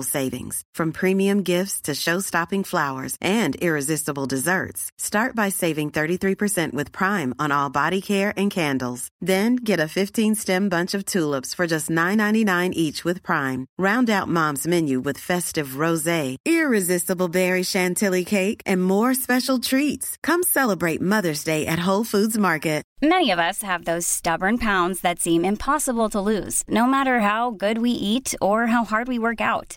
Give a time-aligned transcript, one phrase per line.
[0.00, 0.62] savings.
[0.74, 4.90] From premium gifts to show-stopping flowers and irresistible desserts.
[4.96, 9.08] Start by saving 33% with Prime on all body care and candles.
[9.20, 13.66] Then get a 15-stem bunch of tulips for just $9.99 each with Prime.
[13.78, 20.16] Round out Mom's menu with festive rosé, irresistible berry chantilly cake, and more special treats.
[20.22, 22.84] Come celebrate Mother's Day at Whole Foods Market.
[23.04, 27.50] Many of us have those stubborn pounds that seem impossible to lose, no matter how
[27.50, 29.76] good we eat or how hard we work out.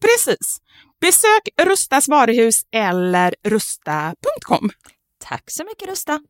[0.00, 0.60] Precis.
[1.00, 4.70] Besök Rustas varuhus eller rusta.com.
[5.24, 6.20] Tack så mycket Rusta.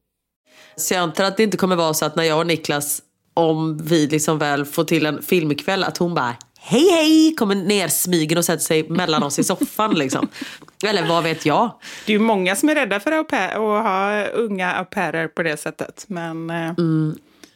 [0.77, 3.03] Så jag antar att det inte kommer vara så att när jag och Niklas,
[3.35, 7.89] om vi liksom väl får till en filmkväll, att hon bara hej hej kommer ner
[7.89, 10.29] smygen och sätter sig mellan oss i soffan liksom.
[10.85, 11.73] Eller vad vet jag.
[12.07, 13.31] Det är ju många som är rädda för att
[13.61, 16.05] ha unga au pairer på det sättet.
[16.09, 16.73] Men eh,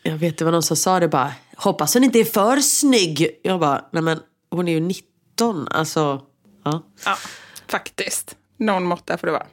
[0.03, 3.29] Jag vet inte vad någon som sa det bara, hoppas hon inte är för snygg.
[3.43, 4.19] Jag bara, nej men
[4.51, 5.10] hon är ju 19,
[5.47, 6.23] alltså.
[6.65, 6.83] Ja.
[7.05, 7.17] ja,
[7.69, 8.37] faktiskt.
[8.57, 9.47] Någon måtta får det vara.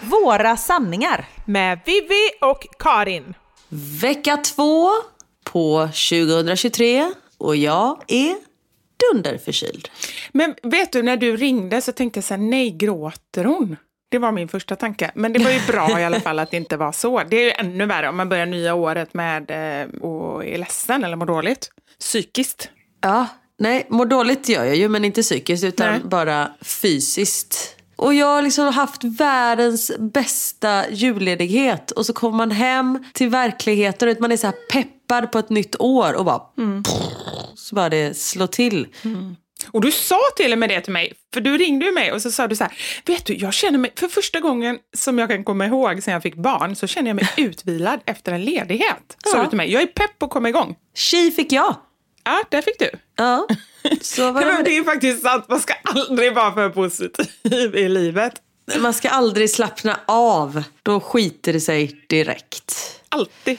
[0.00, 1.28] Våra sanningar.
[1.46, 3.34] Med Vivi och Karin.
[4.02, 4.90] Vecka två
[5.44, 8.49] på 2023 och jag är
[9.12, 9.88] dunderförkyld.
[10.32, 13.76] Men vet du, när du ringde så tänkte jag så här, nej, gråter hon?
[14.10, 15.10] Det var min första tanke.
[15.14, 17.22] Men det var ju bra i alla fall att det inte var så.
[17.30, 21.04] Det är ju ännu värre om man börjar nya året med eh, och är ledsen
[21.04, 21.70] eller mår dåligt.
[22.00, 22.68] Psykiskt.
[23.00, 23.26] Ja,
[23.58, 26.00] nej, mår dåligt gör jag ju men inte psykiskt utan Nej.
[26.04, 27.76] bara fysiskt.
[27.96, 34.08] Och jag har liksom haft världens bästa julledighet och så kommer man hem till verkligheten
[34.08, 34.56] och man är så här
[35.10, 36.40] peppad på ett nytt år och bara
[37.54, 38.86] så bara det slår till.
[39.72, 42.22] Och du sa till och med det till mig, för du ringde ju mig och
[42.22, 42.72] så sa du så här,
[43.06, 46.22] vet du, jag känner mig, för första gången som jag kan komma ihåg sen jag
[46.22, 49.16] fick barn, så känner jag mig utvilad efter en ledighet.
[49.26, 49.42] Sa Ja.
[49.42, 50.76] du till mig, jag är pepp på att komma igång.
[50.94, 51.76] Tji fick jag.
[52.24, 52.90] Ja, där fick du.
[53.16, 53.46] Ja,
[54.00, 54.76] så var det det.
[54.76, 58.32] är faktiskt sant, man ska aldrig vara för positiv i livet.
[58.80, 60.62] Man ska aldrig slappna av.
[60.82, 63.00] Då skiter det sig direkt.
[63.08, 63.58] Alltid.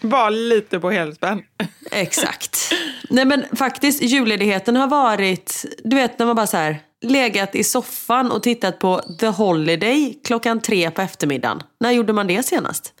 [0.00, 1.42] Var lite på helspänn.
[1.90, 2.72] Exakt.
[3.10, 7.64] Nej men faktiskt, julledigheten har varit, du vet när man bara så här legat i
[7.64, 11.62] soffan och tittat på The Holiday klockan tre på eftermiddagen.
[11.80, 12.92] När gjorde man det senast?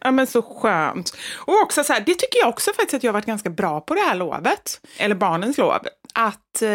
[0.00, 1.16] Ja men så skönt.
[1.34, 3.80] Och också så här, det tycker jag också faktiskt att jag har varit ganska bra
[3.80, 4.80] på det här lovet.
[4.98, 5.78] Eller barnens lov.
[6.18, 6.70] Att eh,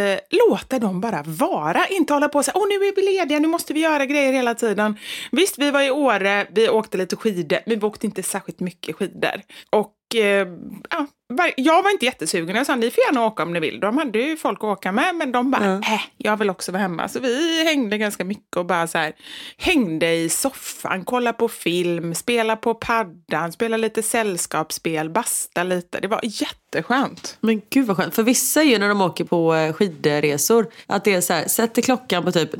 [0.49, 1.87] låta dem bara vara.
[1.87, 4.33] Inte hålla på och säga, åh nu är vi lediga, nu måste vi göra grejer
[4.33, 4.95] hela tiden.
[5.31, 8.95] Visst, vi var i Åre, vi åkte lite skidor, men vi åkte inte särskilt mycket
[8.95, 9.41] skidor.
[9.69, 10.47] Och eh,
[10.89, 11.07] ja,
[11.57, 12.55] jag var inte jättesugen.
[12.55, 13.79] Jag sa, ni får gärna åka om ni vill.
[13.79, 16.81] De hade ju folk att åka med, men de bara, äh, jag vill också vara
[16.81, 17.07] hemma.
[17.07, 19.13] Så vi hängde ganska mycket och bara så här,
[19.57, 25.99] hängde i soffan, kollade på film, spelade på paddan, spelade lite sällskapsspel, basta lite.
[25.99, 27.37] Det var jätteskönt.
[27.41, 28.15] Men gud vad skönt.
[28.15, 31.47] För vissa är ju när de åker på eh, skidresor att det är så här,
[31.47, 32.57] sätter klockan på typ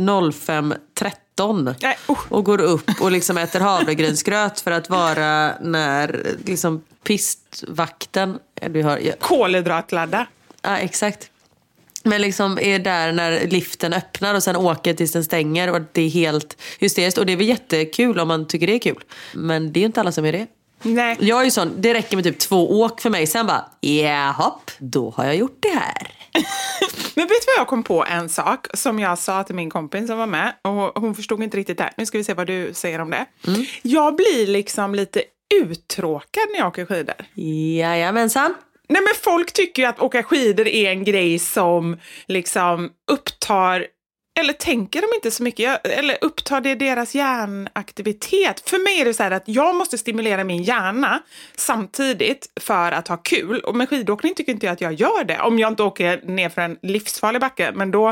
[1.40, 2.32] 05.13 Nej, usch.
[2.32, 9.16] och går upp och liksom äter havregrynsgröt för att vara när liksom pistvakten, du hör,
[9.20, 10.26] Kolhydratladda.
[10.62, 11.30] Ja, exakt.
[12.04, 16.02] Men liksom är där när liften öppnar och sen åker tills den stänger och det
[16.02, 17.18] är helt hysteriskt.
[17.18, 19.04] Och det är väl jättekul om man tycker det är kul.
[19.34, 20.48] Men det är inte alla som är det.
[20.82, 21.18] Nej.
[21.20, 23.28] Jag är ju sån, det räcker med typ två åk för mig.
[23.28, 26.19] Sen bara, ja hopp, då har jag gjort det här.
[27.16, 30.08] Men vet du vad jag kom på en sak som jag sa till min kompis
[30.08, 31.94] som var med och hon förstod inte riktigt det här.
[31.98, 33.26] Nu ska vi se vad du säger om det.
[33.82, 35.24] Jag blir liksom lite
[35.56, 37.16] uttråkad när jag åker skidor.
[37.78, 38.54] Jajamensan.
[38.90, 43.86] Nej men folk tycker ju att åka skidor är en grej som liksom upptar
[44.40, 45.60] eller tänker de inte så mycket?
[45.84, 48.70] Jag- Eller upptar det deras hjärnaktivitet?
[48.70, 51.20] För mig är det så här att jag måste stimulera min hjärna
[51.56, 53.60] samtidigt för att ha kul.
[53.60, 55.40] Och med skidåkning tycker inte jag att jag gör det.
[55.40, 57.72] Om jag inte åker ner för en livsfarlig backe.
[57.76, 58.06] Men då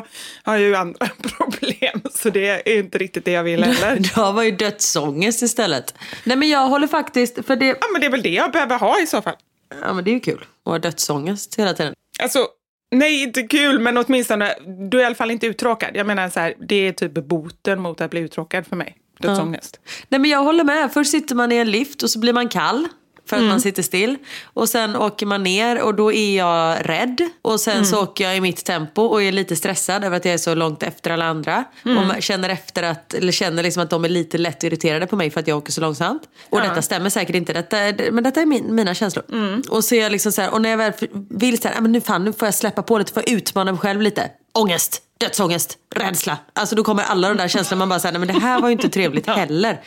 [0.44, 1.08] har jag ju andra
[1.38, 2.02] problem.
[2.12, 3.96] Så det är inte riktigt det jag vill heller.
[4.16, 5.94] Du har ju dödsångest istället.
[6.24, 8.80] Nej men jag håller faktiskt, för det, Ja, men det är väl det jag behöver
[8.80, 9.36] ha i så fall.
[9.82, 11.94] ja men det är ju kul att ha dödsångest hela tiden.
[12.20, 12.48] Alltså,
[12.92, 14.56] nej, inte kul, men åtminstone,
[14.90, 15.90] du är i alla fall inte uttråkad.
[15.94, 18.98] Jag menar så här, det är typ boten mot att bli uttråkad för mig.
[19.20, 19.80] Dödsångest.
[20.10, 20.92] Nej men jag håller med.
[20.94, 22.88] Först sitter man i en lift och så blir man kall.
[23.28, 24.18] För att man sitter still.
[24.44, 27.30] Och sen åker man ner och då är jag rädd.
[27.42, 30.34] Och sen så åker jag i mitt tempo och är lite stressad över att jag
[30.34, 31.64] är så långt efter alla andra.
[31.84, 35.16] Och man känner efter att, eller känner liksom att de är lite lätt irriterade på
[35.16, 36.22] mig för att jag åker så långsamt.
[36.50, 37.78] Och detta stämmer säkert inte, detta,
[38.12, 39.26] men detta är min, mina känslor.
[39.70, 40.94] Och så är jag liksom så här, och när jag väl
[41.30, 43.32] vill så här, "Ah, men nu fan nu får jag släppa på lite, får jag
[43.38, 44.30] utmana mig själv lite.
[44.54, 46.38] Ångest, dödsångest, rädsla.
[46.54, 47.80] Alltså då kommer alla de där känslorna.
[47.80, 49.82] Man bara säger, nej men det här var ju inte trevligt heller.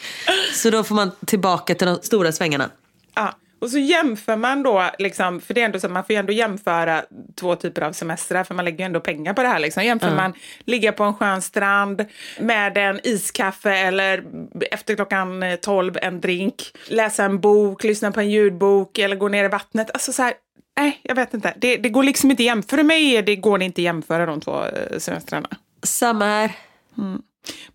[0.55, 2.71] Så då får man tillbaka till de stora svängarna.
[3.15, 3.35] Ja.
[3.61, 6.33] Och så jämför man då, liksom, för det är ändå så man får ju ändå
[6.33, 7.03] jämföra
[7.35, 9.59] två typer av semestrar, för man lägger ju ändå pengar på det här.
[9.59, 9.85] Liksom.
[9.85, 10.33] Jämför man
[10.65, 12.07] ligga på en skön strand
[12.41, 14.25] med en iskaffe eller
[14.71, 19.45] efter klockan 12 en drink, läsa en bok, lyssna på en ljudbok eller gå ner
[19.45, 19.91] i vattnet.
[19.91, 20.35] Alltså så här,
[20.77, 21.55] nej, jag vet inte.
[21.57, 22.77] Det, det går liksom inte jämföra.
[22.77, 25.49] För mig det, går det inte jämföra de två eh, semestrarna.
[25.83, 26.53] Samma här.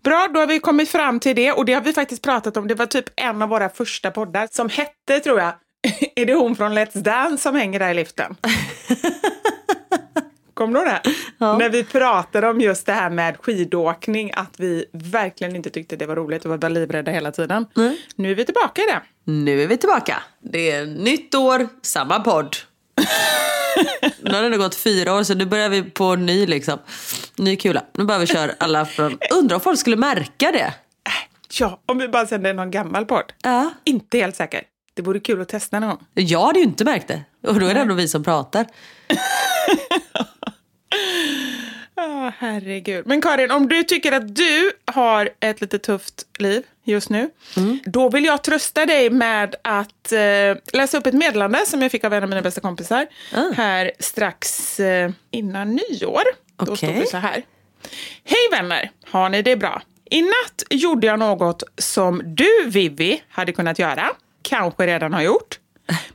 [0.04, 2.68] Bra, då har vi kommit fram till det och det har vi faktiskt pratat om.
[2.68, 5.52] Det var typ en av våra första poddar som hette, tror jag,
[6.16, 8.36] är det hon från Let's Dance som hänger där i liften?
[10.54, 11.10] Kommer du ihåg det?
[11.58, 16.06] När vi pratade om just det här med skidåkning, att vi verkligen inte tyckte det
[16.06, 17.66] var roligt och var livrädda hela tiden.
[18.16, 19.02] Nu är vi tillbaka i det.
[19.32, 20.22] Nu är vi tillbaka.
[20.40, 22.56] Det är nytt år, samma podd.
[24.20, 26.78] Nu har det ändå gått fyra år så nu börjar vi på ny liksom.
[27.36, 27.84] Ny kula.
[27.94, 29.18] Nu börjar vi köra alla från...
[29.30, 30.74] Undrar om folk skulle märka det?
[31.60, 33.32] Ja, om vi bara sänder någon gammal podd.
[33.42, 33.70] Ja.
[33.84, 34.62] Inte helt säker.
[34.94, 36.04] Det vore kul att testa någon gång.
[36.14, 37.22] Jag hade ju inte märkt det.
[37.46, 38.66] Och då är det ändå vi som pratar.
[41.96, 43.06] Ja, herregud.
[43.06, 47.30] Men Karin, om du tycker att du har ett lite tufft liv just nu,
[47.84, 50.18] då vill jag trösta dig med att eh,
[50.72, 53.06] läsa upp ett meddelande som jag fick av en av mina bästa kompisar
[53.56, 56.22] här strax eh, innan nyår.
[56.56, 57.42] Då stod det så här.
[58.24, 59.82] Hej vänner, har ni det bra?
[60.10, 64.10] I natt gjorde jag något som du, Vivi, hade kunnat göra.
[64.42, 65.58] Kanske redan har gjort.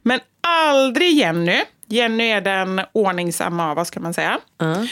[0.02, 1.62] Men aldrig Jenny.
[1.92, 4.40] Jenny är den ordningsamma av oss kan man säga.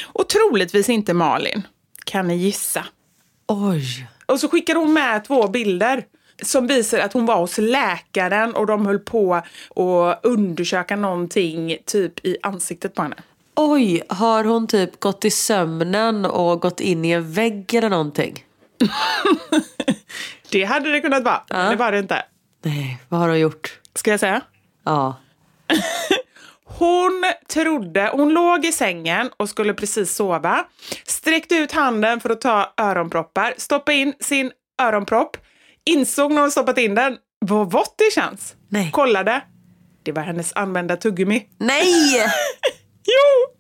[0.06, 1.68] Och troligtvis inte Malin.
[2.06, 2.86] Kan ni gissa?
[3.48, 4.08] Oj.
[4.26, 6.04] Och så skickar hon med två bilder
[6.42, 9.46] som visar att hon var hos läkaren och de höll på att
[10.24, 13.16] undersöka någonting typ i ansiktet på henne.
[13.56, 18.44] Oj, har hon typ gått i sömnen och gått in i en vägg eller någonting?
[20.52, 22.24] Det hade det kunnat vara, men det var det inte.
[22.64, 23.80] Nej, vad har hon gjort?
[23.96, 24.42] Ska jag säga?
[24.84, 25.16] Ja.
[26.78, 30.66] Hon trodde, hon låg i sängen och skulle precis sova.
[31.06, 35.38] Sträckte ut handen för att ta öronproppar, stoppade in sin öronpropp,
[35.86, 38.56] insåg när hon stoppat in den vad vått det känns.
[38.70, 38.92] Nej.
[38.92, 39.42] Kollade.
[40.04, 41.46] Det var hennes använda tuggummi.
[41.58, 42.26] Nej!
[43.06, 43.56] Jo!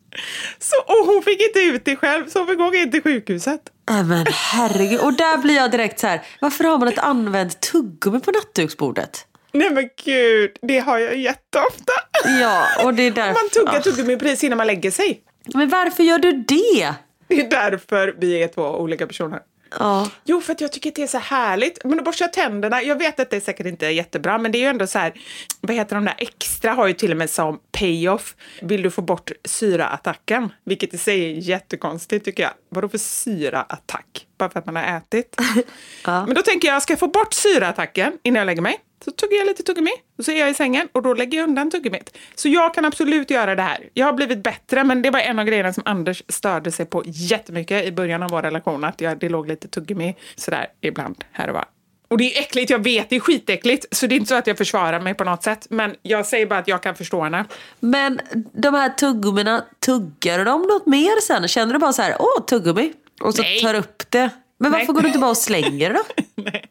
[0.59, 3.61] Så, och hon fick inte ut det själv, så hon fick åka in till sjukhuset.
[3.89, 4.99] Men herregud.
[4.99, 6.21] Och där blir jag direkt så här.
[6.41, 9.25] Varför har man ett använt tuggummi på nattduksbordet?
[9.51, 11.93] Nej men gud, det har jag jätteofta.
[12.41, 13.33] Ja, och det är därför...
[13.33, 13.81] Man tuggar Ja.
[13.81, 15.21] tuggummi precis innan man lägger sig.
[15.53, 16.93] Men varför gör du det?
[17.27, 19.39] Det är därför vi är två olika personer.
[19.79, 20.09] Ja.
[20.23, 21.83] Jo, för att jag tycker att det är så härligt.
[21.83, 24.59] Men att borsta tänderna, jag vet att det säkert inte är jättebra, men det är
[24.59, 25.13] ju ändå så här,
[25.61, 29.01] vad heter de där extra har ju till och med som payoff, vill du få
[29.01, 30.49] bort syraattacken?
[30.65, 32.51] Vilket i sig är jättekonstigt tycker jag.
[32.69, 34.25] Vadå för syraattack?
[34.37, 35.35] Bara för att man har ätit?
[36.05, 38.77] Men då tänker jag, ska jag få bort syraattacken innan jag lägger mig?
[39.05, 41.49] Så tuggar jag lite tuggummi och så är jag i sängen och då lägger jag
[41.49, 42.17] undan tuggummit.
[42.35, 43.89] Så jag kan absolut göra det här.
[43.93, 47.03] Jag har blivit bättre men det var en av grejerna som Anders störde sig på
[47.05, 48.83] jättemycket i början av vår relation.
[48.83, 51.65] Att jag, det låg lite tuggummi sådär ibland här och var.
[52.07, 53.85] Och det är äckligt, jag vet, det är skitäckligt.
[53.91, 55.67] Så det är inte så att jag försvarar mig på något sätt.
[55.69, 57.45] Men jag säger bara att jag kan förstå henne.
[57.79, 58.19] Men
[58.53, 61.47] de här tuggummina, tuggar de något mer sen?
[61.47, 62.93] Känner du bara så här, åh tuggummi?
[63.21, 63.61] Och så Nej.
[63.61, 64.29] tar upp det.
[64.57, 64.93] Men varför Nej.
[64.93, 66.23] går du inte bara och slänger det då?
[66.43, 66.65] Nej.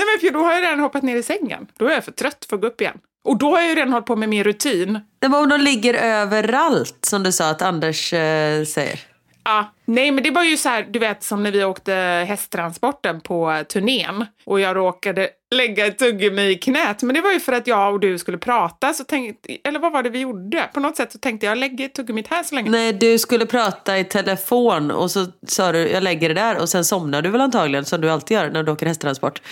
[0.00, 1.66] Nej men för då har jag redan hoppat ner i sängen.
[1.78, 2.98] Då är jag för trött för att gå upp igen.
[3.24, 5.00] Och då har jag ju redan hållit på med min rutin.
[5.18, 9.00] Det var om de ligger överallt som du sa att Anders eh, säger.
[9.44, 11.92] Ja, nej men det var ju så här, du vet som när vi åkte
[12.28, 17.02] hästtransporten på turnén och jag råkade lägga ett tuggummi i knät.
[17.02, 19.92] Men det var ju för att jag och du skulle prata, så tänkte, eller vad
[19.92, 20.70] var det vi gjorde?
[20.74, 22.70] På något sätt så tänkte jag, lägg ett tuggummi här så länge.
[22.70, 26.68] Nej, du skulle prata i telefon och så sa du jag lägger det där och
[26.68, 29.42] sen somnade du väl antagligen som du alltid gör när du åker hästtransport.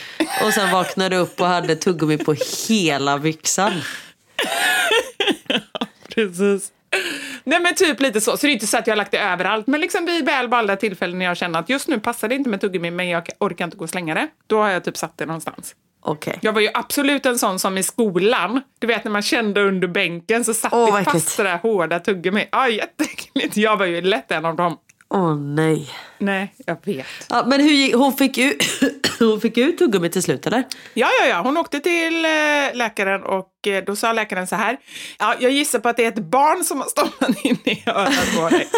[0.44, 2.34] Och sen vaknade du upp och hade tuggummi på
[2.68, 3.72] hela byxan.
[6.14, 6.72] Precis.
[7.44, 8.36] Nej men typ lite så.
[8.36, 9.66] Så det är inte så att jag har lagt det överallt.
[9.66, 12.50] Men liksom vid väl valda tillfällen när jag känner att just nu passar det inte
[12.50, 14.28] med tuggummi men jag orkar inte gå och slänga det.
[14.46, 15.74] Då har jag typ satt det någonstans.
[16.00, 16.38] Okej.
[16.42, 19.88] Jag var ju absolut en sån som i skolan, du vet när man kände under
[19.88, 22.48] bänken så satt Åh, det fast det där hårda tuggummi.
[22.52, 23.56] Ja, jätteäckligt.
[23.56, 24.78] Jag var ju lätt en av dem.
[25.14, 25.90] Åh nej.
[26.18, 27.06] Nej, jag vet.
[27.28, 28.64] Ja, men hur hon, fick ut,
[29.18, 30.64] hon fick ut tuggummi till slut eller?
[30.94, 31.40] Ja, ja, ja.
[31.40, 32.30] Hon åkte till eh,
[32.74, 34.76] läkaren och eh, då sa läkaren så här.
[35.18, 38.36] Ja, jag gissar på att det är ett barn som har stoppat in i örat
[38.36, 38.68] på dig.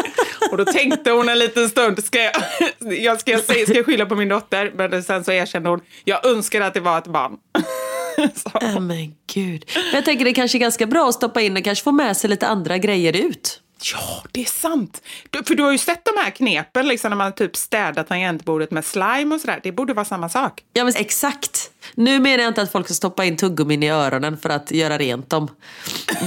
[0.50, 2.04] och då tänkte hon en liten stund.
[2.04, 2.32] Ska jag,
[3.00, 4.72] jag, ska, jag, ska jag skylla på min dotter?
[4.74, 5.80] Men sen så erkände hon.
[6.04, 7.36] Jag önskar att det var ett barn.
[8.60, 9.70] Ja men gud.
[9.92, 12.30] Jag tänker det kanske är ganska bra att stoppa in och kanske få med sig
[12.30, 13.60] lite andra grejer ut.
[13.92, 15.02] Ja, det är sant.
[15.30, 18.70] Du, för du har ju sett de här knepen liksom, när man typ städat tangentbordet
[18.70, 19.60] med slime och sådär.
[19.62, 20.64] Det borde vara samma sak.
[20.72, 21.70] Ja men exakt.
[21.94, 24.98] Nu menar jag inte att folk ska stoppa in tuggummin i öronen för att göra
[24.98, 25.48] rent dem.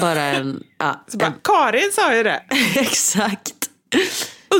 [0.02, 0.64] Bara en...
[0.78, 2.44] Ja, Så bara, en Karin sa ju det.
[2.76, 3.54] exakt.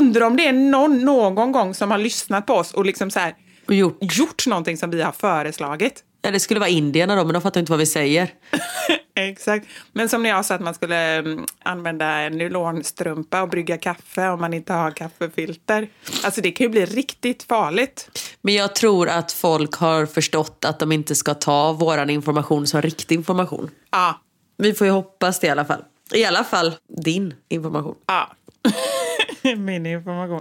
[0.00, 3.20] Undrar om det är någon någon gång som har lyssnat på oss och liksom så
[3.20, 3.34] här,
[3.68, 3.98] Och gjort.
[4.00, 6.02] gjort någonting som vi har föreslagit.
[6.24, 8.28] Ja, det skulle vara indierna då men de fattar inte vad vi säger.
[9.14, 9.66] Exakt.
[9.92, 14.28] Men som när jag sa att man skulle mm, använda en nylonstrumpa och brygga kaffe
[14.28, 15.88] om man inte har kaffefilter.
[16.24, 18.10] Alltså det kan ju bli riktigt farligt.
[18.40, 22.82] Men jag tror att folk har förstått att de inte ska ta våran information som
[22.82, 23.70] riktig information.
[23.90, 24.20] Ja,
[24.58, 25.84] Vi får ju hoppas det i alla fall.
[26.12, 27.94] I alla fall din information.
[28.06, 28.30] ja.
[29.56, 30.40] Min information.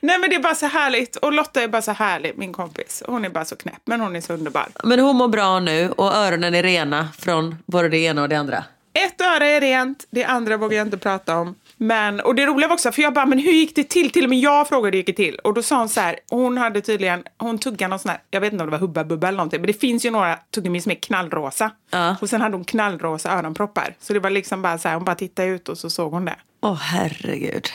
[0.00, 1.16] Nej men det är bara så härligt.
[1.16, 3.02] Och Lotta är bara så härlig, min kompis.
[3.06, 4.68] Hon är bara så knäpp, men hon är så underbar.
[4.84, 8.36] Men hon mår bra nu och öronen är rena från både det ena och det
[8.36, 8.64] andra.
[8.92, 11.54] Ett öra är rent, det andra vågar jag inte prata om.
[11.76, 14.10] Men, och det roliga var också, för jag bara, men hur gick det till?
[14.10, 15.34] Till och med jag frågade hur det gick till.
[15.34, 18.40] Och då sa hon så här, hon hade tydligen, hon tuggade någon sån här, jag
[18.40, 20.80] vet inte om det var Hubba Bubba eller någonting, men det finns ju några tuggummi
[20.80, 21.70] som är knallrosa.
[21.90, 22.16] Ja.
[22.20, 23.94] Och sen hade hon knallrosa öronproppar.
[24.00, 26.24] Så det var liksom bara så här, hon bara tittade ut och så såg hon
[26.24, 26.36] det.
[26.60, 27.68] Åh herregud.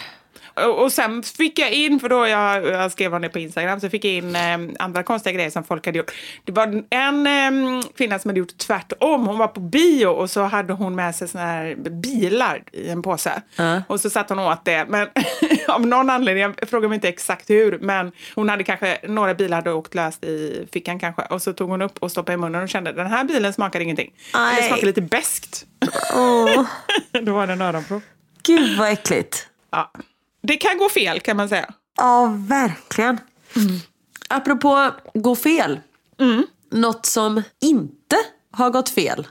[0.55, 3.89] Och, sen fick jag in, för då jag, jag skrev om det på Instagram, så
[3.89, 6.11] fick jag in eh, andra konstiga grejer som folk hade gjort.
[6.43, 9.27] Det var en eh, kvinna som hade gjort tvärtom.
[9.27, 13.01] Hon var på bio och så hade hon med sig såna här bilar i en
[13.01, 13.41] påse.
[13.87, 14.85] Och så satt hon åt det.
[14.89, 15.07] Men
[15.67, 19.57] av någon anledning, jag frågar mig inte exakt hur, men hon hade kanske, några bilar
[19.57, 21.21] hade åkt löst i fickan kanske.
[21.21, 23.79] Och så tog hon upp och stoppade i munnen och kände, den här bilen smakar
[23.79, 24.13] ingenting.
[24.33, 24.63] Nej.
[24.63, 25.65] smakar lite beskt.
[26.13, 26.65] Åh,
[27.21, 28.01] då var det en öronprov.
[28.45, 29.47] Gud vad äckligt.
[29.71, 29.91] Ja.
[30.41, 31.73] Det kan gå fel kan man säga.
[31.97, 33.19] Ja, verkligen.
[34.29, 35.79] Apropå gå fel.
[36.71, 38.15] Något som inte
[38.51, 39.27] har gått fel.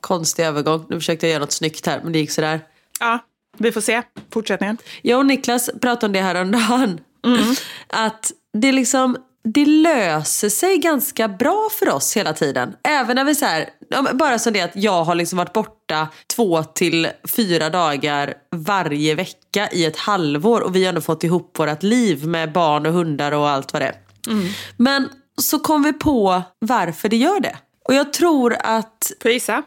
[0.00, 0.86] Konstig övergång.
[0.88, 2.60] Nu försökte jag göra något snyggt här, men det gick sådär.
[3.00, 3.18] Ja,
[3.58, 4.78] vi får se fortsättningen.
[5.02, 7.00] Jag och Niklas pratade om det här om dagen.
[7.86, 9.16] Att det liksom
[9.54, 12.74] det löser sig ganska bra för oss hela tiden.
[12.84, 13.68] Även när vi så här,
[14.12, 19.68] bara som det att jag har liksom varit borta två till fyra dagar varje vecka
[19.72, 23.32] i ett halvår och vi har ändå fått ihop vårt liv med barn och hundar
[23.32, 23.94] och allt vad det är.
[24.76, 25.08] Men
[25.42, 27.56] så kom vi på varför det gör det.
[27.88, 29.62] Och jag tror att, Får jag gissa?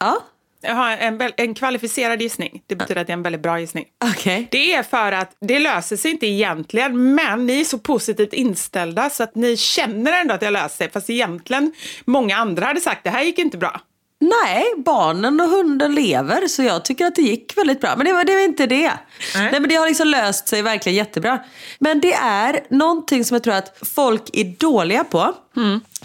[0.00, 0.20] ja,
[0.64, 2.62] Jag har en, en kvalificerad gissning.
[2.66, 3.84] Det betyder att det är en väldigt bra gissning.
[4.04, 4.48] okej.
[4.50, 9.10] Det är för att det löser sig inte egentligen, men ni är så positivt inställda
[9.10, 10.90] så att ni känner ändå att det löser sig.
[10.90, 11.72] Fast egentligen,
[12.04, 13.80] många andra hade sagt det här gick inte bra.
[14.18, 17.94] Nej, barnen och hunden lever så jag tycker att det gick väldigt bra.
[17.96, 18.92] Men det var, det var inte det.
[19.34, 19.52] Nej.
[19.52, 21.38] men det har liksom löst sig verkligen jättebra.
[21.78, 25.34] Men det är någonting som jag tror att folk är dåliga på.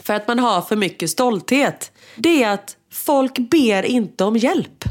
[0.04, 1.92] För att man har för mycket stolthet.
[2.16, 4.84] Det är att folk ber inte om hjälp.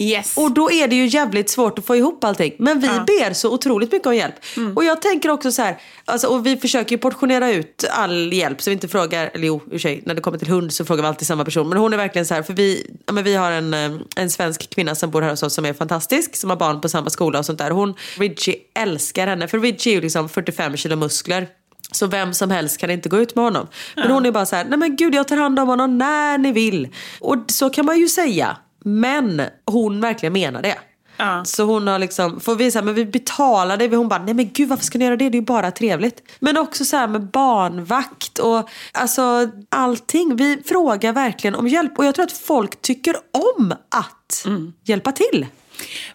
[0.00, 0.38] Yes.
[0.38, 2.54] Och då är det ju jävligt svårt att få ihop allting.
[2.58, 4.34] Men vi ber så otroligt mycket om hjälp.
[4.76, 8.62] Och jag tänker också så här, alltså, och vi försöker ju portionera ut all hjälp
[8.62, 11.08] så vi inte frågar, eller jo, sig, när det kommer till hund så frågar vi
[11.08, 11.68] alltid samma person.
[11.68, 14.30] Men hon är verkligen så här, för vi, ja, men vi har en, eh, en
[14.30, 17.10] svensk kvinna som bor här hos oss som är fantastisk, som har barn på samma
[17.10, 17.70] skola och sånt där.
[17.70, 21.48] Hon, Ridgie älskar henne, för Ridgie är ju liksom 45 kilo muskler.
[21.92, 23.66] Så vem som helst kan inte gå ut med honom.
[23.96, 26.38] Men hon är bara så här, nej men gud jag tar hand om honom när
[26.38, 26.88] ni vill.
[27.20, 28.56] Och så kan man ju säga.
[28.84, 30.78] Men hon verkligen menar det.
[31.16, 31.44] Ja.
[31.44, 33.96] Så hon har liksom, får vi säga, men vi betalar det.
[33.96, 35.28] Hon bara, nej men gud varför ska ni göra det?
[35.28, 36.22] Det är ju bara trevligt.
[36.40, 40.36] Men också så här med barnvakt och alltså allting.
[40.36, 41.98] Vi frågar verkligen om hjälp.
[41.98, 43.16] Och jag tror att folk tycker
[43.56, 44.46] om att
[44.84, 45.46] hjälpa till.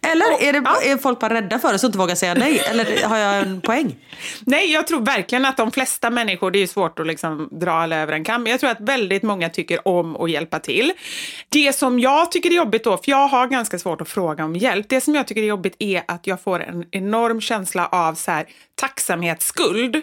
[0.01, 2.61] Eller är, det, är folk bara rädda för det så inte vågar säga nej?
[2.69, 3.95] Eller har jag en poäng?
[4.45, 7.71] Nej, jag tror verkligen att de flesta människor, det är ju svårt att liksom dra
[7.71, 10.91] alla över en kam, men jag tror att väldigt många tycker om att hjälpa till.
[11.49, 14.55] Det som jag tycker är jobbigt då, för jag har ganska svårt att fråga om
[14.55, 18.13] hjälp, det som jag tycker är jobbigt är att jag får en enorm känsla av
[18.13, 18.45] så här,
[18.77, 20.01] tacksamhetsskuld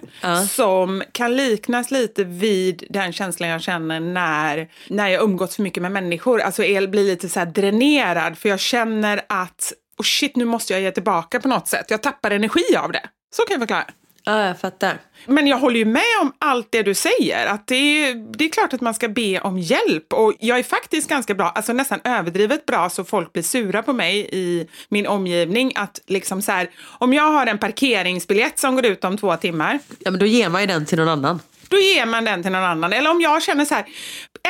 [0.50, 5.82] som kan liknas lite vid den känslan jag känner när, när jag umgåtts för mycket
[5.82, 6.40] med människor.
[6.40, 10.82] Alltså jag blir lite så dränerad för jag känner att oh shit, nu måste jag
[10.82, 11.90] ge tillbaka på något sätt.
[11.90, 13.02] Jag tappar energi av det.
[13.36, 13.86] Så kan jag förklara.
[14.26, 14.98] Ja, jag fattar.
[15.26, 17.46] Men jag håller ju med om allt det du säger.
[17.46, 20.12] Att det, är, det är klart att man ska be om hjälp.
[20.12, 23.92] Och jag är faktiskt ganska bra, alltså nästan överdrivet bra, så folk blir sura på
[23.92, 25.72] mig i min omgivning.
[25.74, 29.78] Att liksom så här, om jag har en parkeringsbiljett som går ut om två timmar,
[29.98, 31.40] Ja men då ger man ju den till någon annan.
[31.68, 32.92] då ger man den till någon annan.
[32.92, 33.84] Eller om jag känner så här,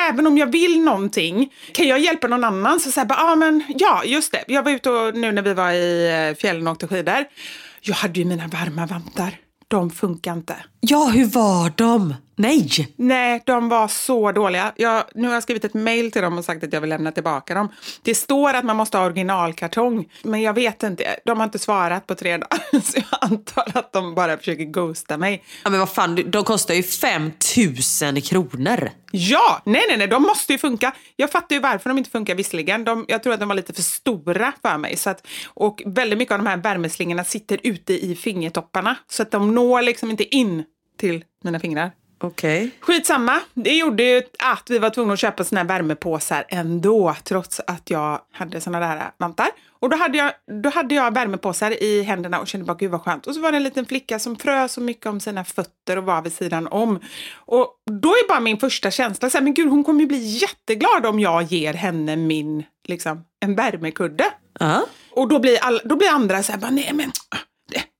[0.08, 2.80] även om jag vill någonting, kan jag hjälpa någon annan?
[2.80, 4.44] Så säger ah, men ja, just det.
[4.48, 7.24] Jag var ute och, nu när vi var i eh, fjällen och åkte skidor.
[7.80, 9.43] Jag hade ju mina varma vantar.
[9.68, 10.56] De funkar inte.
[10.80, 12.14] Ja, hur var de?
[12.36, 12.94] Nej!
[12.96, 14.72] Nej, de var så dåliga.
[14.76, 17.12] Jag, nu har jag skrivit ett mejl till dem och sagt att jag vill lämna
[17.12, 17.68] tillbaka dem.
[18.02, 21.16] Det står att man måste ha originalkartong, men jag vet inte.
[21.24, 25.16] De har inte svarat på tre dagar, så jag antar att de bara försöker ghosta
[25.16, 25.44] mig.
[25.64, 28.90] Ja men vad fan, de kostar ju 5000 kronor.
[29.10, 30.92] Ja, nej, nej, nej, de måste ju funka.
[31.16, 32.84] Jag fattar ju varför de inte funkar visserligen.
[32.84, 34.96] De, jag tror att de var lite för stora för mig.
[34.96, 39.30] Så att, och väldigt mycket av de här värmeslingorna sitter ute i fingertopparna, så att
[39.30, 40.64] de når liksom inte in
[41.00, 41.92] till mina fingrar.
[42.24, 42.70] Okej.
[42.80, 47.60] Skitsamma, det gjorde ju att vi var tvungna att köpa såna här värmepåsar ändå, trots
[47.66, 49.48] att jag hade såna där vantar.
[49.84, 50.32] Och då hade, jag,
[50.62, 53.26] då hade jag värmepåsar i händerna och kände bara gud vad skönt.
[53.26, 56.04] Och så var det en liten flicka som frös så mycket om sina fötter och
[56.04, 57.00] var vid sidan om.
[57.34, 57.68] Och
[58.00, 61.06] då är bara min första känsla så här, men gud hon kommer ju bli jätteglad
[61.06, 64.24] om jag ger henne min, liksom, en värmekudde.
[64.60, 64.86] Ja.
[65.10, 67.12] Och då blir, all, då blir andra så här, bara, nej men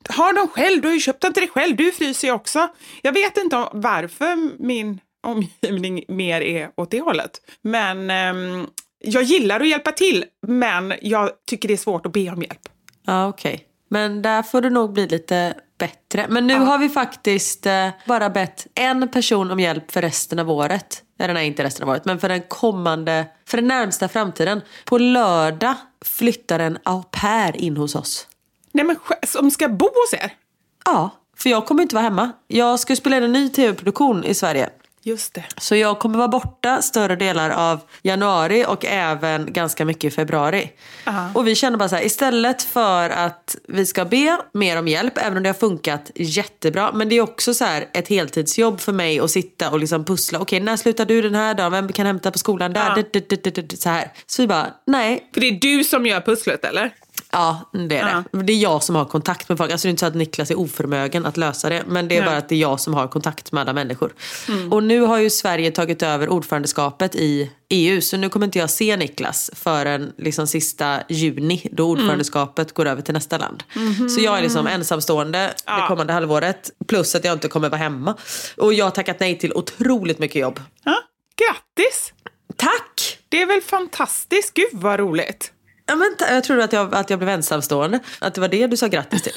[0.09, 2.69] har de själv, du har ju köpt den till dig själv, du fryser ju också.
[3.03, 7.31] Jag vet inte varför min omgivning mer är åt det hållet.
[7.63, 8.67] Men ehm,
[9.05, 12.69] jag gillar att hjälpa till, men jag tycker det är svårt att be om hjälp.
[13.07, 13.65] Ja, okej.
[13.89, 16.27] Men där får du nog bli lite bättre.
[16.29, 20.51] Men nu har vi faktiskt eh, bara bett en person om hjälp för resten av
[20.51, 21.03] året.
[21.19, 24.61] Eller nej, inte resten av året, men för den kommande, för den närmsta framtiden.
[24.85, 28.29] På lördag flyttar en au pair in hos oss.
[28.75, 30.33] Nej men som ska bo hos er?
[30.85, 32.33] Ja, för jag kommer inte vara hemma.
[32.47, 34.71] Jag ska spela in en ny tv-produktion i Sverige.
[35.07, 35.45] Just det.
[35.59, 40.71] Så jag kommer vara borta större delar av januari och även ganska mycket i februari.
[41.35, 45.19] Och vi känner bara så här, istället för att vi ska be mer om hjälp,
[45.19, 46.93] även om det har funkat jättebra.
[46.93, 50.39] Men det är också så här ett heltidsjobb för mig att sitta och liksom pussla.
[50.39, 51.73] Okej, när slutar du den här dagen?
[51.73, 53.05] Vem kan hämta på skolan där?
[53.13, 53.91] Ja.
[53.91, 54.13] Här.
[54.27, 55.31] Så vi bara, nej.
[55.35, 56.95] För det är du som gör pusslet, eller?
[57.35, 58.43] Ja, det är det.
[58.43, 59.73] Det är jag som har kontakt med folk.
[59.73, 61.85] Alltså det är inte så att Niklas är oförmögen att lösa det.
[61.87, 62.29] Men det är Nej.
[62.29, 64.13] bara att det är jag som har kontakt med alla människor.
[64.71, 68.01] Och nu har ju Sverige tagit över ordförandeskapet i EU.
[68.01, 71.69] Så nu kommer inte jag se Niklas förrän liksom sista juni.
[71.73, 73.63] Då ordförandeskapet går över till nästa land.
[74.17, 75.89] Så jag är liksom ensamstående det Ja.
[75.89, 76.71] kommande halvåret.
[76.89, 78.17] Plus att jag inte kommer vara hemma.
[78.57, 80.61] Och jag har tackat nej till otroligt mycket jobb.
[80.85, 80.95] Ja.
[81.37, 82.13] Grattis!
[82.57, 83.19] Tack!
[83.29, 84.55] Det är väl fantastiskt?
[84.55, 85.51] Gud vad roligt.
[85.87, 88.01] Ja, men jag trodde att jag, att jag blev ensamstående.
[88.19, 89.33] Att det var det du sa grattis till.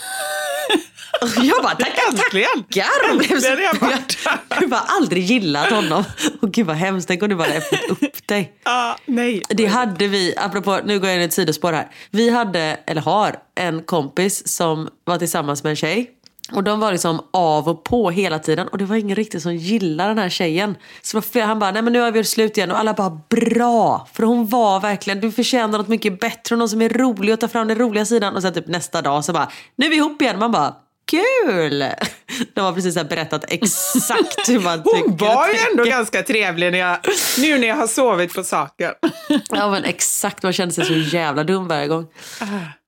[1.22, 3.12] jag bara tackar, tackar.
[3.12, 3.58] Och blev så- jag
[4.50, 6.04] Jag har bara aldrig gillat honom.
[6.42, 8.54] Och gud vad hemskt, tänk om du bara öppnat upp dig.
[8.64, 9.42] Ja, nej.
[9.50, 11.88] Det hade vi, apropå, nu går jag in i ett sidospår här.
[12.12, 16.10] Vi hade, eller har, en kompis som var tillsammans med en tjej.
[16.52, 19.56] Och de var liksom av och på hela tiden och det var ingen riktigt som
[19.56, 20.76] gillade den här tjejen.
[21.02, 24.08] Så han bara, nej men nu har vi gjort slut igen och alla bara bra.
[24.14, 27.40] För hon var verkligen, du förtjänar något mycket bättre och någon som är rolig och
[27.40, 28.36] tar fram den roliga sidan.
[28.36, 30.40] Och sen typ nästa dag så bara, nu är vi ihop igen.
[30.40, 30.76] Man bara,
[31.12, 31.80] kul!
[32.54, 36.80] De har precis berättat exakt hur man tycker Hon var ju ändå ganska trevlig när
[36.80, 36.98] jag,
[37.38, 38.92] nu när jag har sovit på saken.
[39.50, 42.08] Ja men exakt, man kände sig så jävla dum varje gång.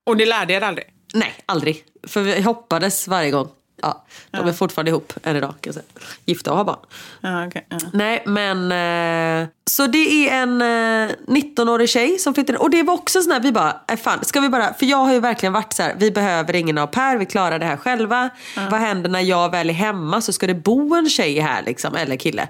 [0.06, 0.86] Och ni lärde er aldrig?
[1.14, 1.84] Nej, aldrig.
[2.08, 3.50] För vi hoppades varje gång.
[3.82, 5.50] Ja, de är fortfarande ihop än idag.
[5.50, 5.86] Kan jag säga.
[6.26, 6.80] Gifta och har barn.
[7.22, 7.78] Ja, okej, ja.
[7.94, 8.72] Nej, men...
[9.44, 12.60] Eh, så det är en eh, 19-årig tjej som flyttar in.
[12.60, 14.74] Och det var också sån här, vi bara, äh, fan, ska vi bara...
[14.74, 17.60] För jag har ju verkligen varit så här, vi behöver ingen au pair, vi klarar
[17.60, 18.30] det här själva.
[18.72, 21.96] Vad händer när jag väl är hemma så ska det bo en tjej här liksom,
[21.96, 22.48] eller kille.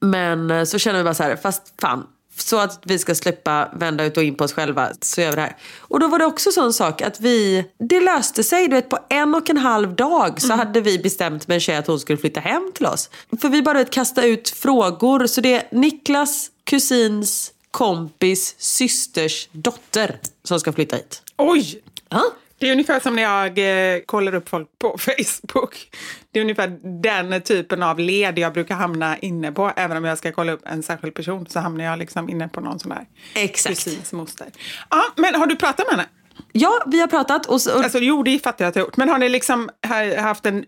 [0.00, 2.06] Men eh, så känner vi bara så här, fast fan.
[2.36, 5.36] Så att vi ska slippa vända ut och in på oss själva så gör vi
[5.36, 5.56] det här.
[5.78, 8.68] Och då var det också sån sak att vi, det löste sig.
[8.68, 11.76] Du vet på en och en halv dag så hade vi bestämt med en tjej
[11.76, 13.10] att hon skulle flytta hem till oss.
[13.40, 15.26] För vi bara vet, kasta ut frågor.
[15.26, 21.22] Så det är Niklas kusins kompis systers dotter som ska flytta hit.
[21.36, 21.82] Oj!
[22.08, 22.24] Ja.
[22.58, 23.58] Det är ungefär som när jag
[23.94, 25.90] eh, kollar upp folk på Facebook.
[26.32, 29.72] Det är ungefär den typen av led jag brukar hamna inne på.
[29.76, 32.60] Även om jag ska kolla upp en särskild person så hamnar jag liksom inne på
[32.60, 32.94] någon sån
[33.34, 33.74] Exakt.
[33.76, 34.46] kusins moster.
[34.90, 36.08] Ja, men har du pratat med henne?
[36.52, 38.86] Ja, vi har pratat och, så, och Alltså, jo, det fattar jag att jag har
[38.86, 38.96] gjort.
[38.96, 40.64] Men har ni liksom ha- haft en...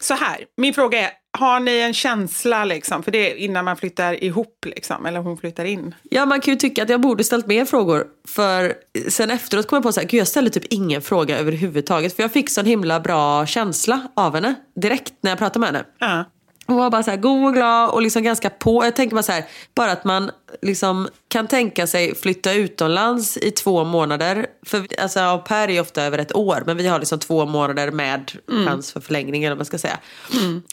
[0.00, 3.02] Så här, min fråga är, har ni en känsla liksom?
[3.02, 5.94] För det är innan man flyttar ihop liksom, eller hon flyttar in.
[6.02, 8.06] Ja, man kan ju tycka att jag borde ställt mer frågor.
[8.28, 8.74] För
[9.08, 12.16] sen efteråt kom jag på gud jag ställde typ ingen fråga överhuvudtaget.
[12.16, 15.84] För jag fick sån himla bra känsla av henne direkt när jag pratade med henne.
[15.98, 16.24] Ja.
[16.66, 18.84] Hon var bara så här god och glad och liksom ganska på.
[18.84, 20.30] Jag tänker bara så här, bara att man
[20.62, 24.46] liksom kan tänka sig flytta utomlands i två månader.
[24.62, 27.90] För alltså au pair är ofta över ett år, men vi har liksom två månader
[27.90, 28.32] med
[28.66, 29.98] chans för förlängning eller vad man ska säga.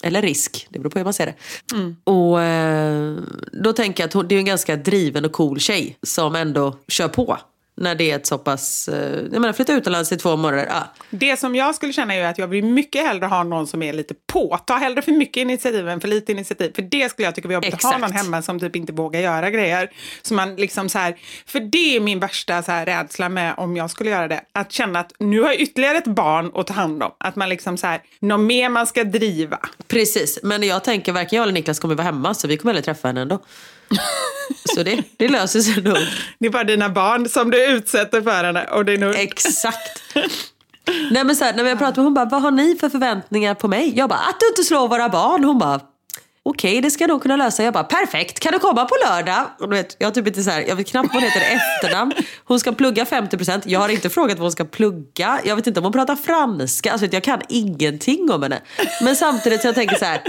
[0.03, 1.35] Eller risk, det beror på hur man ser det.
[2.03, 3.15] Och eh,
[3.63, 6.77] då tänker jag att hon, det är en ganska driven och cool tjej som ändå
[6.87, 7.37] kör på.
[7.75, 10.93] När det är ett så pass, eh, jag menar flytta utomlands i två månader, ja.
[11.09, 13.93] Det som jag skulle känna är att jag vill mycket hellre ha någon som är
[13.93, 14.59] lite på.
[14.65, 16.71] Ta hellre för mycket initiativ än för lite initiativ.
[16.75, 18.01] För det skulle jag tycka var jobbigt att ha Exakt.
[18.01, 19.89] någon hemma som typ inte vågar göra grejer.
[20.21, 23.77] Så man liksom så här, för det är min värsta så här rädsla med om
[23.77, 24.41] jag skulle göra det.
[24.53, 27.11] Att känna att nu har jag ytterligare ett barn att ta hand om.
[27.17, 29.59] Att man liksom så här, något mer man ska driva.
[29.87, 32.85] Precis, men jag tänker varken jag eller Niklas kommer vara hemma så vi kommer aldrig
[32.85, 33.39] träffa henne ändå.
[34.75, 35.97] Så det, det löser sig nog.
[36.39, 38.63] Det är bara dina barn som du utsätter för henne.
[38.63, 39.15] Och det är nog...
[39.15, 40.03] Exakt.
[41.11, 43.55] Nej men så här, när jag pratade med hon bara, vad har ni för förväntningar
[43.55, 43.93] på mig?
[43.95, 45.43] Jag bara, att du inte slår våra barn.
[45.43, 45.79] Hon bara,
[46.43, 47.63] okej det ska jag nog kunna lösa.
[47.63, 49.45] Jag bara, perfekt, kan du komma på lördag?
[49.59, 51.55] Och du vet, jag, har typ inte så här, jag vet knappt vad hon heter
[51.55, 52.13] efternamn.
[52.45, 53.61] Hon ska plugga 50%.
[53.65, 55.39] Jag har inte frågat vad hon ska plugga.
[55.45, 56.91] Jag vet inte om hon pratar franska.
[56.91, 58.61] Alltså, jag kan ingenting om henne.
[59.01, 60.21] Men samtidigt så jag tänker så här,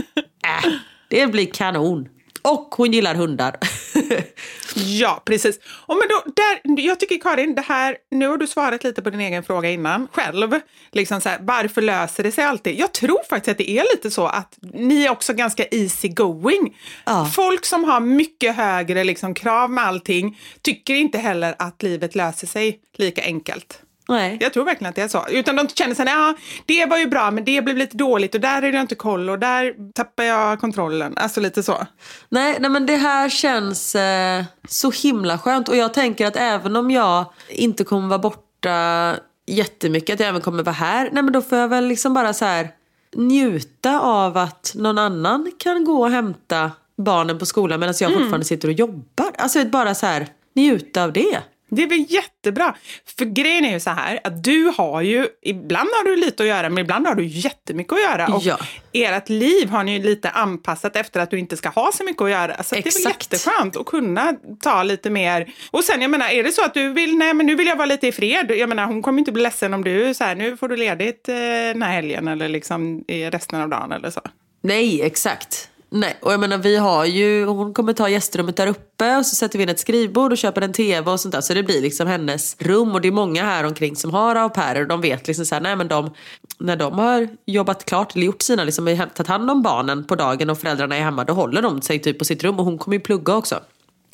[0.44, 0.72] äh,
[1.08, 2.08] det blir kanon.
[2.44, 3.56] Och hon gillar hundar.
[4.76, 5.58] Ja, precis.
[5.86, 9.10] Och men då, där, jag tycker Karin, det här, nu har du svarat lite på
[9.10, 10.60] din egen fråga innan själv.
[10.92, 12.78] Liksom så här, varför löser det sig alltid?
[12.78, 16.76] Jag tror faktiskt att det är lite så att ni är också ganska easy going.
[17.04, 17.30] Ja.
[17.34, 22.46] Folk som har mycket högre liksom, krav med allting tycker inte heller att livet löser
[22.46, 23.83] sig lika enkelt.
[24.08, 24.38] Nej.
[24.40, 25.26] Jag tror verkligen att det är så.
[25.28, 26.34] Utan de känner sig, ja,
[26.66, 29.30] det var ju bra, men det blev lite dåligt och där är det inte koll
[29.30, 31.12] och där tappar jag kontrollen.
[31.16, 31.86] Alltså lite så.
[32.28, 35.68] Nej, nej men det här känns eh, så himla skönt.
[35.68, 40.40] Och jag tänker att även om jag inte kommer vara borta jättemycket, att jag även
[40.40, 41.10] kommer vara här.
[41.12, 42.68] Nej men då får jag väl liksom bara så här
[43.16, 48.44] njuta av att någon annan kan gå och hämta barnen på skolan medan jag fortfarande
[48.44, 49.30] sitter och jobbar.
[49.38, 51.38] Alltså bara så här njuta av det.
[51.68, 52.74] Det är väl jättebra.
[53.18, 56.48] För grejen är ju så här att du har ju, ibland har du lite att
[56.48, 58.26] göra men ibland har du jättemycket att göra.
[58.34, 58.58] Och Ja.
[58.92, 62.22] ert liv har ni ju lite anpassat efter att du inte ska ha så mycket
[62.22, 62.62] att göra.
[62.62, 65.52] Så att det är väl jätteskönt att kunna ta lite mer.
[65.70, 67.76] Och sen jag menar, är det så att du vill, nej men nu vill jag
[67.76, 68.50] vara lite i fred.
[68.50, 71.28] Jag menar hon kommer inte bli ledsen om du så här, nu får du ledigt
[71.28, 74.20] eh, den här helgen eller liksom i resten av dagen eller så.
[74.62, 75.70] Nej, exakt.
[75.96, 79.36] Nej, och jag menar vi har ju, hon kommer ta gästrummet där uppe och så
[79.36, 81.40] sätter vi in ett skrivbord och köper en tv och sånt där.
[81.40, 84.48] Så det blir liksom hennes rum och det är många här omkring som har au
[84.48, 86.14] pairer och de vet liksom så här, nej men de,
[86.58, 90.14] när de har jobbat klart eller gjort sina, liksom har tagit hand om barnen på
[90.14, 92.78] dagen och föräldrarna är hemma, då håller de sig typ på sitt rum och hon
[92.78, 93.60] kommer ju plugga också.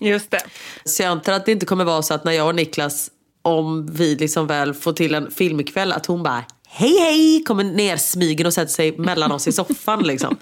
[0.00, 0.40] Just det.
[0.84, 3.10] Så jag antar att det inte kommer vara så att när jag och Niklas,
[3.42, 7.96] om vi liksom väl får till en filmkväll, att hon bara hej hej, kommer ner
[7.96, 10.36] smygen och sätter sig mellan oss i soffan liksom.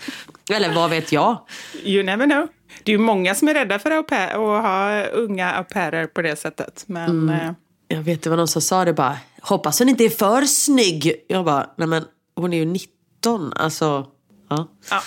[0.50, 1.38] Eller vad vet jag?
[1.84, 2.48] You never know.
[2.82, 6.36] Det är ju många som är rädda för att ha unga au pairer på det
[6.36, 6.84] sättet.
[6.86, 7.52] Men eh,
[7.88, 11.12] Jag vet det var någon som sa det bara, hoppas hon inte är för snygg.
[11.28, 12.04] Jag bara, nej men
[12.36, 14.06] hon är ju 19, alltså.
[14.50, 14.68] Ja.
[14.90, 15.00] ja,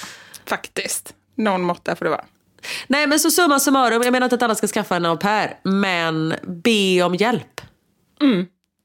[0.45, 1.13] faktiskt.
[1.35, 2.25] Någon måtta får det vara.
[2.87, 5.59] Nej men så summa summarum, jag menar inte att alla ska skaffa en au pair,
[5.63, 7.61] men be om hjälp.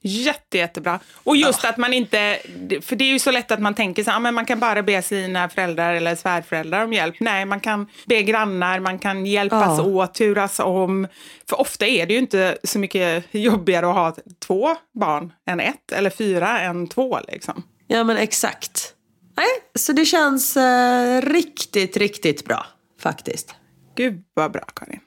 [0.07, 1.01] Jätte, jättebra.
[1.14, 2.38] Och just att man inte...
[2.83, 4.61] För det är ju så lätt att man tänker så här, "Ah, men man kan
[4.61, 7.14] bara be sina föräldrar eller svärföräldrar om hjälp.
[7.21, 9.85] Nej, man kan be grannar, man kan hjälpas Ja.
[9.85, 11.07] åt, turas om.
[11.49, 14.16] För ofta är det ju inte så mycket jobbigare att ha
[14.47, 17.62] två barn än ett, eller fyra än två liksom.
[17.87, 18.92] Ja men exakt.
[19.37, 22.66] Nej, så det känns eh, riktigt, riktigt bra
[23.03, 23.55] faktiskt.
[23.97, 25.01] Gud vad bra Karin.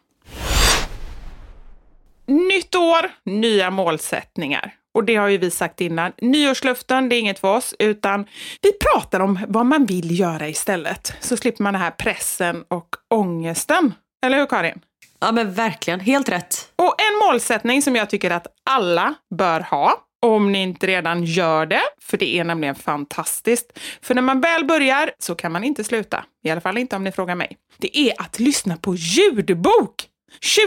[2.27, 4.73] Nytt år, nya målsättningar.
[4.99, 6.11] Och det har ju vi sagt innan.
[6.21, 8.25] Nyårslöften, det är inget för oss, utan
[8.61, 11.13] vi pratar om vad man vill göra istället.
[11.19, 13.93] Så slipper man den här pressen och ångesten.
[14.25, 14.79] Eller hur Karin?
[15.19, 16.71] Ja men verkligen, helt rätt.
[16.75, 19.93] Och en målsättning som jag tycker att alla bör ha,
[20.25, 23.79] om ni inte redan gör det, för det är nämligen fantastiskt.
[24.01, 26.25] För när man väl börjar så kan man inte sluta.
[26.43, 27.57] I alla fall inte om ni frågar mig.
[27.77, 30.05] Det är att lyssna på ljudbok.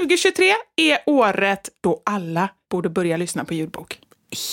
[0.00, 3.98] 2023 är året då alla borde börja lyssna på ljudbok.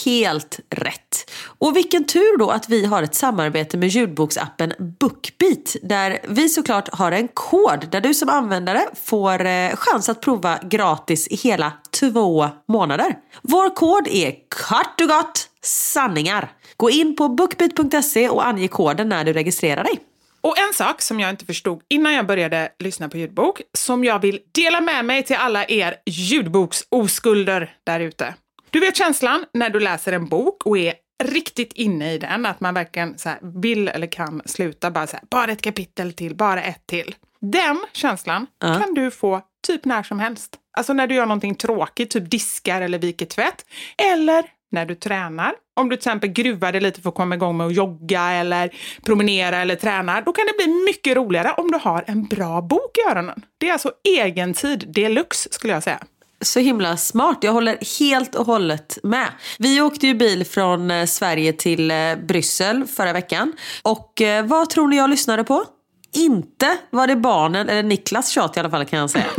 [0.05, 1.31] Helt rätt.
[1.59, 6.89] Och vilken tur då att vi har ett samarbete med ljudboksappen Bookbeat där vi såklart
[6.91, 11.73] har en kod där du som användare får eh, chans att prova gratis i hela
[11.99, 13.15] två månader.
[13.41, 16.51] Vår kod är kort och gott sanningar.
[16.77, 19.99] Gå in på bookbeat.se och ange koden när du registrerar dig.
[20.41, 24.19] Och en sak som jag inte förstod innan jag började lyssna på ljudbok, som jag
[24.19, 28.33] vill dela med mig till alla er ljudboksoskulder där ute.
[28.69, 32.59] Du vet känslan när du läser en bok och är riktigt inne i den, att
[32.59, 36.63] man verkligen så vill eller kan sluta, bara så här, bara ett kapitel till, bara
[36.63, 37.15] ett till.
[37.41, 38.75] Den känslan Ja.
[38.79, 40.55] kan du få typ när som helst.
[40.77, 43.65] Alltså när du gör någonting tråkigt, typ diskar eller viker tvätt.
[44.13, 45.53] Eller när du tränar.
[45.75, 48.69] Om du till exempel gruvar dig lite för att komma igång med att jogga eller
[49.05, 52.97] promenera eller träna, då kan det bli mycket roligare om du har en bra bok
[52.97, 53.41] i öronen.
[53.57, 55.99] Det är alltså egentid deluxe skulle jag säga.
[56.41, 57.37] Så himla smart.
[57.41, 59.27] Jag håller helt och hållet med.
[59.57, 63.53] Vi åkte ju bil från eh, Sverige till eh, Bryssel förra veckan.
[63.81, 65.65] Och eh, vad tror ni jag lyssnade på?
[66.13, 69.25] Inte var det barnen, eller Niklas tjat i alla fall kan jag säga.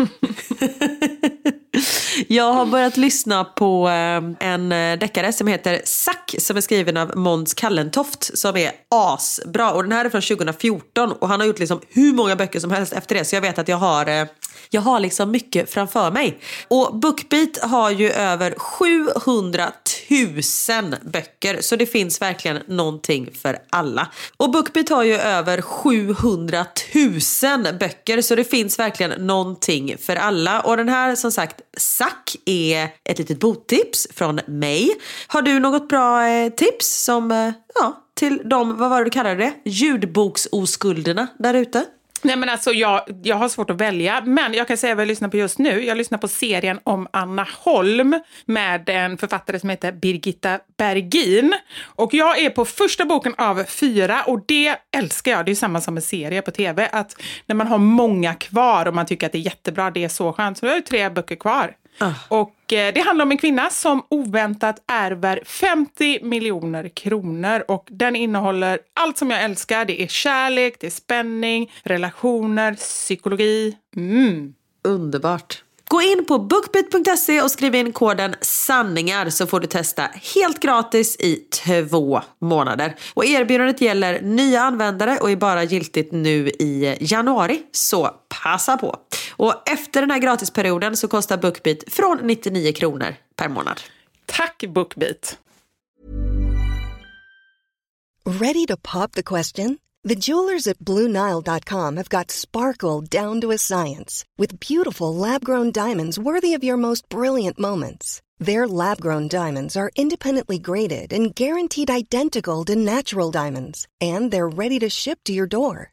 [2.28, 3.88] Jag har börjat lyssna på
[4.40, 9.72] en deckare som heter Sack som är skriven av Måns Kallentoft som är asbra.
[9.72, 12.70] Och den här är från 2014 och han har gjort liksom hur många böcker som
[12.70, 13.24] helst efter det.
[13.24, 14.28] Så jag vet att jag har,
[14.70, 16.38] jag har liksom mycket framför mig.
[16.68, 19.72] Och Bookbeat har ju över 700
[20.10, 24.08] 000 böcker så det finns verkligen någonting för alla.
[24.36, 26.66] Och Bookbeat har ju över 700
[27.64, 30.60] 000 böcker så det finns verkligen någonting för alla.
[30.60, 34.90] Och den här som sagt Sack är ett litet boktips från mig.
[35.26, 39.10] Har du något bra eh, tips som, eh, ja, till de, vad var det du
[39.10, 39.52] kallade det?
[39.64, 41.84] Ljudboksoskulderna där ute?
[42.22, 45.08] Nej men alltså jag, jag har svårt att välja, men jag kan säga vad jag
[45.08, 45.84] lyssnar på just nu.
[45.84, 51.54] Jag lyssnar på serien om Anna Holm med en författare som heter Birgitta Bergin.
[51.82, 55.46] Och jag är på första boken av fyra och det älskar jag.
[55.46, 58.94] Det är samma som en serie på tv, att när man har många kvar och
[58.94, 60.58] man tycker att det är jättebra, det är så skönt.
[60.58, 61.74] Så jag har ju tre böcker kvar.
[62.28, 67.86] Och eh, Eh, det handlar om en kvinna som oväntat ärver 50 miljoner kronor och
[67.90, 69.84] den innehåller allt som jag älskar.
[69.84, 73.76] Det är kärlek, det är spänning, relationer, psykologi.
[73.96, 74.54] Mm.
[74.84, 75.62] Underbart.
[75.88, 80.02] Gå in på bookbeat.se och skriv in koden sanningar så får du testa
[80.34, 82.94] helt gratis i två månader.
[83.14, 87.62] Och erbjudandet gäller nya användare och är bara giltigt nu i januari.
[87.72, 88.10] Så
[88.42, 88.96] passa på.
[89.42, 93.80] Och efter den här gratisperioden så kostar Bookbeat från 99 kronor per månad.
[94.26, 95.38] Tack Bookbeat!
[98.24, 99.78] Ready to pop the question?
[100.08, 105.72] The jewelers at BlueNile.com have got sparkle down to a science with beautiful lab grown
[105.72, 108.20] diamonds worthy of your most brilliant moments.
[108.46, 114.56] Their lab grown diamonds are independently graded and guaranteed identical to natural diamonds, and they're
[114.56, 115.92] ready to ship to your door.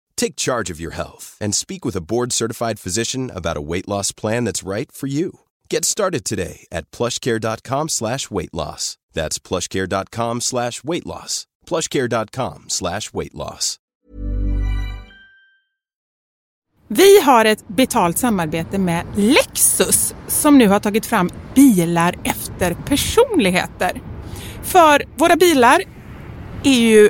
[0.21, 4.11] Take charge of your health and speak with a board-certified physician about a weight loss
[4.11, 5.31] plan that's right for you.
[5.69, 8.97] Get started today at plushcare.com slash weight loss.
[9.13, 11.47] That's plushcare.com slash weight loss.
[11.65, 13.77] plushcare.com slash weight loss.
[16.87, 24.01] Vi har ett betalt samarbete med Lexus som nu har tagit fram bilar efter personligheter.
[24.63, 25.81] För våra bilar
[26.63, 27.09] är ju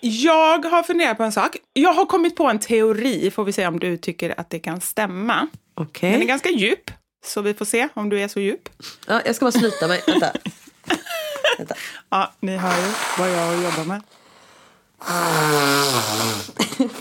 [0.00, 1.56] Jag har funderat på en sak.
[1.72, 4.80] Jag har kommit på en teori, får vi se om du tycker att det kan
[4.80, 5.48] stämma.
[5.74, 6.12] Okej.
[6.12, 6.90] Den är ganska djup,
[7.26, 8.68] så vi får se om du är så djup.
[9.06, 10.02] Ja, jag ska bara sluta mig.
[11.58, 11.74] Vänta.
[12.08, 14.02] Ja, ni hör ju vad jag jobbar med.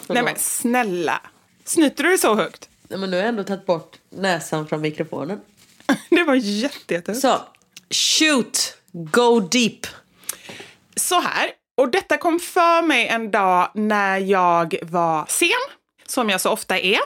[0.08, 1.22] Nej men snälla,
[1.66, 2.70] snyter du så högt?
[2.88, 5.42] Nej, men nu har jag ändå tagit bort näsan från mikrofonen.
[6.10, 7.22] Det var jätte, jättehögt.
[7.22, 7.42] Så,
[7.90, 8.78] shoot!
[9.12, 9.88] Go deep!
[10.96, 15.50] så här, och detta kom för mig en dag när jag var sen,
[16.08, 17.00] som jag så ofta är.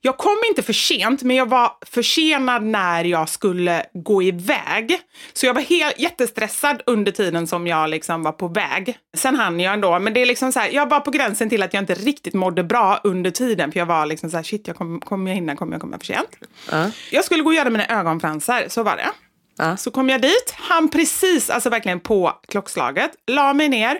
[0.00, 5.00] Jag kom inte för sent, men jag var försenad när jag skulle gå iväg.
[5.32, 8.98] Så jag var helt, jättestressad under tiden som jag liksom var på väg.
[9.16, 11.62] Sen hann jag ändå, men det är liksom så här, jag var på gränsen till
[11.62, 13.72] att jag inte riktigt mådde bra under tiden.
[13.72, 15.98] För jag var liksom så här, shit, jag kommer kom jag hinna, kommer jag komma
[15.98, 16.38] för sent?
[16.70, 16.90] Ja.
[17.10, 19.10] Jag skulle gå och göra mina ögonfransar, så var det.
[19.56, 19.76] Ja.
[19.76, 23.98] Så kom jag dit, han precis, alltså verkligen på klockslaget, la mig ner,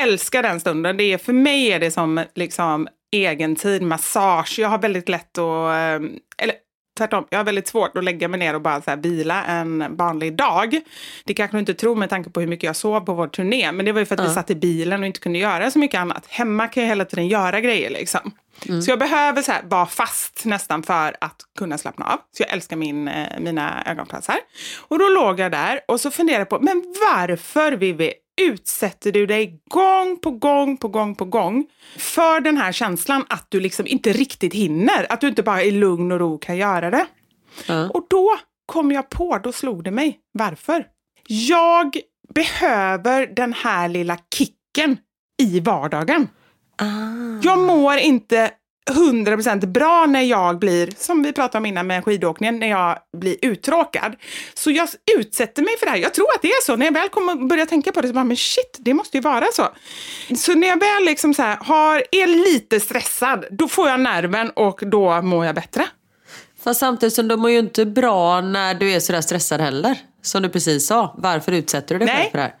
[0.00, 0.96] älskar den stunden.
[0.96, 4.58] Det är, för mig är det som liksom egen tid, massage.
[4.58, 6.54] Jag har väldigt lätt att, eh, eller
[6.98, 9.96] tvärtom, jag har väldigt svårt att lägga mig ner och bara så här vila en
[9.96, 10.80] vanlig dag.
[11.24, 13.72] Det kanske du inte tror med tanke på hur mycket jag sov på vår turné,
[13.72, 15.78] men det var ju för att vi satt i bilen och inte kunde göra så
[15.78, 16.26] mycket annat.
[16.28, 18.32] Hemma kan jag hela tiden göra grejer liksom.
[18.82, 22.18] Så jag behöver så här, vara fast nästan för att kunna slappna av.
[22.36, 24.36] Så jag älskar min, eh, mina ögonfransar.
[24.78, 29.26] Och då låg jag där och så funderade jag på, men varför Vivi utsätter du
[29.26, 31.66] dig gång på gång på gång på gång
[31.98, 35.70] för den här känslan att du liksom inte riktigt hinner, att du inte bara i
[35.70, 37.06] lugn och ro kan göra det.
[37.66, 37.88] Ja.
[37.88, 40.86] Och då kom jag på, då slog det mig, varför?
[41.28, 41.96] Jag
[42.34, 44.96] behöver den här lilla kicken
[45.42, 46.28] i vardagen.
[47.42, 48.50] Jag mår inte
[48.90, 53.36] 100% bra när jag blir, som vi pratade om innan med skidåkningen, när jag blir
[53.42, 54.16] uttråkad.
[54.54, 55.98] Så jag utsätter mig för det här.
[55.98, 56.76] Jag tror att det är så.
[56.76, 59.20] När jag väl kommer börja tänka på det så bara, men shit, det måste ju
[59.20, 59.68] vara så.
[60.36, 64.50] Så när jag väl liksom så här, har, är lite stressad, då får jag nerven
[64.50, 65.86] och då mår jag bättre.
[66.64, 69.98] Fast samtidigt som de mår ju inte bra när du är sådär stressad heller.
[70.22, 71.14] Som du precis sa.
[71.18, 72.16] Varför utsätter du dig Nej.
[72.16, 72.54] själv för det här?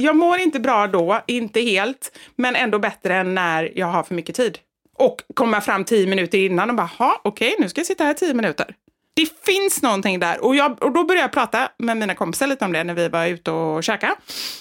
[0.00, 4.14] Jag mår inte bra då, inte helt, men ändå bättre än när jag har för
[4.14, 4.58] mycket tid.
[4.98, 8.14] Och komma fram tio minuter innan och bara, ha, okej, nu ska jag sitta här
[8.14, 8.74] tio minuter.
[9.14, 10.44] Det finns någonting där.
[10.44, 13.08] Och, jag, och då började jag prata med mina kompisar lite om det när vi
[13.08, 14.14] var ute och käkade.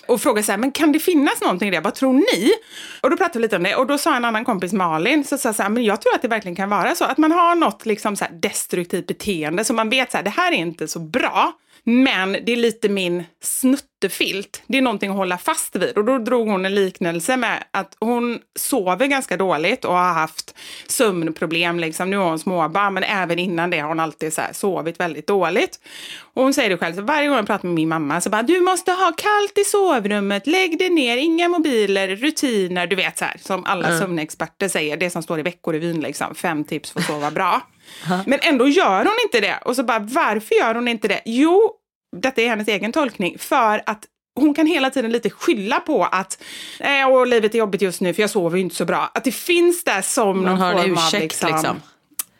[0.07, 1.79] Och frågade så här, men kan det finnas någonting i det?
[1.79, 2.51] Vad tror ni?
[3.01, 3.75] Och då pratade vi lite om det.
[3.75, 6.21] Och då sa en annan kompis, Malin, så sa så här, men jag tror att
[6.21, 7.05] det verkligen kan vara så.
[7.05, 10.29] Att man har något liksom så här destruktivt beteende som man vet så här, det
[10.29, 11.53] här är inte så bra.
[11.89, 14.61] Men det är lite min snuttefilt.
[14.67, 15.97] Det är någonting att hålla fast vid.
[15.97, 20.55] Och då drog hon en liknelse med att hon sover ganska dåligt och har haft
[20.87, 21.79] sömnproblem.
[21.79, 22.09] Liksom.
[22.09, 25.79] Nu har hon småbarn, men även innan det har hon alltid så sovit väldigt dåligt.
[26.19, 28.43] Och hon säger det själv, så varje gång jag pratar med min mamma så bara,
[28.43, 33.25] du måste ha kallt i sovrummet, lägg dig ner, inga mobiler, rutiner, du vet så
[33.25, 37.05] här, som alla sömnexperter säger, det som står i Veckorevyn, liksom, fem tips för att
[37.05, 37.61] sova bra.
[38.25, 39.59] Men ändå gör hon inte det.
[39.65, 41.21] Och så bara, varför gör hon inte det?
[41.25, 41.71] Jo,
[42.17, 46.43] detta är hennes egen tolkning, för att hon kan hela tiden lite skylla på att
[47.07, 49.11] åh, livet är jobbigt just nu för jag sover ju inte så bra.
[49.13, 51.81] Att det finns där som någon har en form ursäkt, av liksom, liksom.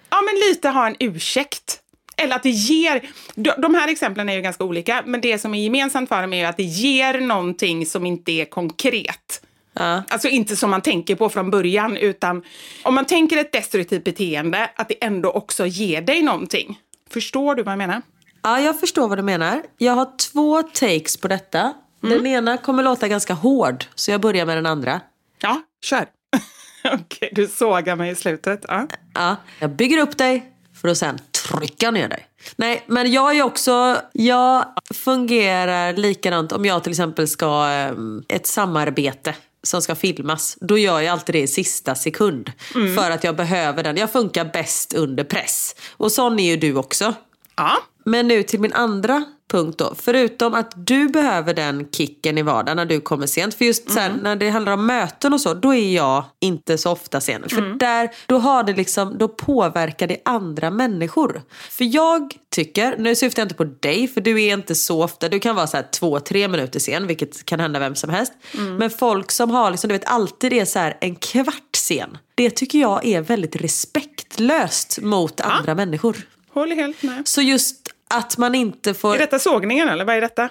[0.10, 1.80] Ja, men lite ha en ursäkt.
[2.18, 5.54] Eller att det ger, de, de här exemplen är ju ganska olika, men det som
[5.54, 9.41] är gemensamt för dem är ju att det ger någonting som inte är konkret.
[9.80, 10.04] Ja.
[10.10, 12.44] Alltså inte som man tänker på från början, utan
[12.84, 16.80] om man tänker ett destruktivt beteende, att det ändå också ger dig någonting.
[17.10, 18.02] Förstår du vad jag menar?
[18.42, 19.64] Ja, jag förstår vad du menar.
[19.78, 21.74] Jag har två takes på detta.
[22.02, 25.02] Den ena kommer låta ganska hård, så jag börjar med den andra.
[25.42, 26.06] Ja, kör.
[26.94, 28.66] Okej, du sågar mig i slutet.
[28.68, 28.88] Ja.
[29.14, 30.52] Ja, jag bygger upp dig
[30.82, 32.28] för att sen trycka ner dig.
[32.56, 37.94] Nej, men jag är också, jag fungerar likadant om jag till exempel ska, eh,
[38.28, 40.58] ett samarbete som ska filmas.
[40.62, 42.51] Då gör jag alltid det i sista sekund.
[42.95, 43.97] För att jag behöver den.
[43.97, 45.76] Jag funkar bäst under press.
[45.91, 47.14] Och sån är ju du också.
[47.58, 47.78] Ja.
[48.03, 49.93] Men nu till min andra punkt då.
[49.97, 53.53] Förutom att du behöver den kicken i vardagen när du kommer sent.
[53.53, 56.78] För just så här, när det handlar om möten och så, då är jag inte
[56.78, 57.49] så ofta sen.
[57.49, 61.41] För där, då har det liksom, då påverkar det andra människor.
[61.70, 65.30] För jag tycker, nu syftar jag inte på dig, för du är inte så ofta,
[65.30, 68.34] du kan vara så här två, tre minuter sen, vilket kan hända vem som helst.
[68.80, 72.18] Men folk som har liksom, du vet alltid är så en kvart sen.
[72.36, 76.18] Det tycker jag är väldigt respektlöst mot andra människor.
[76.58, 77.28] Håller helt med.
[77.28, 79.16] Så just att man inte får...
[79.16, 80.49] Är detta sågningen eller vad är detta?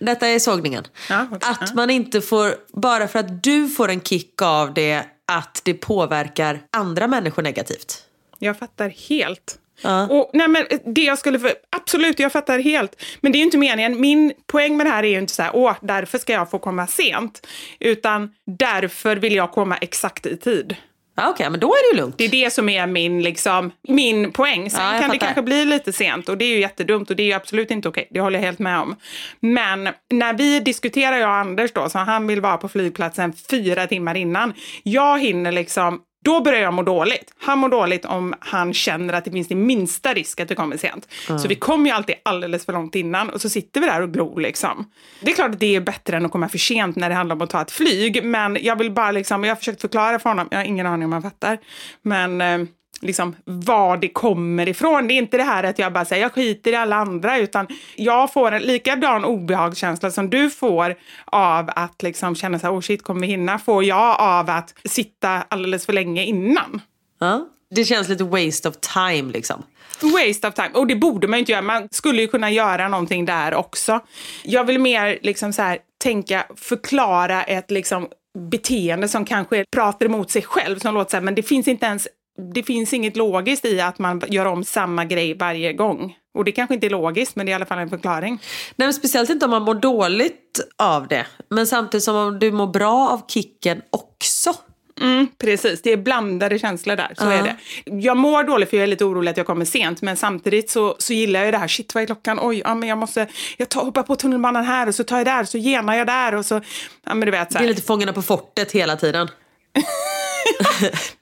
[0.00, 0.84] Detta är sågningen.
[1.10, 1.50] Ja, okej.
[1.50, 5.74] Att man inte får, bara för att du får en kick av det, att det
[5.74, 8.02] påverkar andra människor negativt.
[8.38, 9.58] Jag fattar helt.
[9.82, 10.08] Ja.
[10.08, 13.02] Och, nej, men det jag skulle för, absolut, jag fattar helt.
[13.20, 14.00] Men det är ju inte meningen.
[14.00, 16.58] Min poäng med det här är ju inte så här, åh, därför ska jag få
[16.58, 17.46] komma sent.
[17.78, 20.76] Utan därför vill jag komma exakt i tid.
[21.16, 22.18] Ja, Okej, men då är det ju lugnt.
[22.18, 24.70] Det är det som är min, liksom, min poäng.
[24.70, 25.18] Sen Ja, kan det fattar.
[25.18, 27.88] kanske bli lite sent och det är ju jättedumt och det är ju absolut inte
[27.88, 28.08] okej.
[28.10, 28.96] Det håller jag helt med om.
[29.40, 33.86] Men när vi diskuterar, jag och Anders då, så han vill vara på flygplatsen fyra
[33.86, 34.54] timmar innan.
[34.82, 37.34] Jag hinner liksom då börjar jag må dåligt.
[37.38, 40.76] Han mår dåligt om han känner att det finns den minsta risk att det kommer
[40.76, 41.08] sent.
[41.26, 44.12] Så vi kommer ju alltid alldeles för långt innan och så sitter vi där och
[44.12, 44.90] glor liksom.
[45.20, 47.36] Det är klart att det är bättre än att komma för sent när det handlar
[47.36, 48.24] om att ta ett flyg.
[48.24, 51.04] Men jag vill bara liksom, jag har försökt förklara för honom, jag har ingen aning
[51.04, 51.58] om han fattar.
[52.02, 52.66] Men eh,
[53.00, 55.08] liksom var det kommer ifrån.
[55.08, 57.66] Det är inte det här att jag bara säger jag skiter i alla andra utan
[57.96, 60.94] jag får en likadan obehagskänsla som du får
[61.24, 63.58] av att liksom känna så här, oh shit, kommer vi hinna?
[63.58, 66.80] Får jag av att sitta alldeles för länge innan.
[67.20, 67.48] Ja.
[67.70, 69.62] Det känns lite waste of time liksom.
[70.02, 70.70] Waste of time.
[70.74, 71.62] Och det borde man ju inte göra.
[71.62, 74.00] Man skulle ju kunna göra någonting där också.
[74.44, 80.30] Jag vill mer liksom så här, tänka, förklara ett liksom beteende som kanske pratar emot
[80.30, 80.78] sig själv.
[80.78, 82.08] Som låter så här, men det finns inte ens
[82.54, 86.16] det finns inget logiskt i att man gör om samma grej varje gång.
[86.34, 88.38] Och det kanske inte är logiskt, men det är i alla fall en förklaring.
[88.76, 91.26] Nej, speciellt inte om man mår dåligt av det.
[91.50, 94.54] Men samtidigt som om du mår bra av kicken också.
[95.00, 97.14] Mm, precis, det är blandade känslor där.
[97.18, 97.32] Så Ja.
[97.32, 97.56] är det.
[98.00, 100.96] Jag mår dåligt för jag är lite orolig att jag kommer sent, men samtidigt så,
[100.98, 101.68] så gillar jag det här.
[101.68, 102.38] Shit, vad är klockan?
[102.42, 103.26] Oj, ja, men jag måste
[103.56, 106.34] jag tar, hoppar på tunnelbanan här och så tar jag där, så genar jag där
[106.34, 106.60] och så...
[107.06, 107.64] Ja, men du vet, så Det här.
[107.64, 109.28] är lite Fångarna på fortet hela tiden.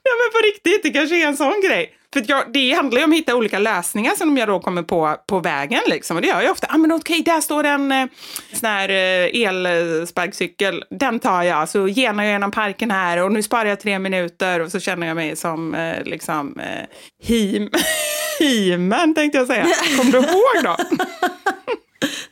[0.03, 1.91] Ja men på riktigt, det kanske är en sån grej.
[2.15, 5.15] För jag, det handlar ju om att hitta olika lösningar som jag då kommer på
[5.27, 5.81] på vägen.
[5.87, 6.17] Liksom.
[6.17, 6.67] Och det gör jag ofta.
[6.69, 8.05] Ah, men okej, där står en eh,
[8.53, 10.83] sån här eh, elsparkcykel.
[10.89, 11.69] Den tar jag.
[11.69, 15.07] Så genar jag genom parken här och nu sparar jag tre minuter och så känner
[15.07, 16.85] jag mig som eh, liksom eh,
[17.23, 17.69] him
[18.39, 19.67] Himen tänkte jag säga.
[19.97, 20.77] Kommer du ihåg då?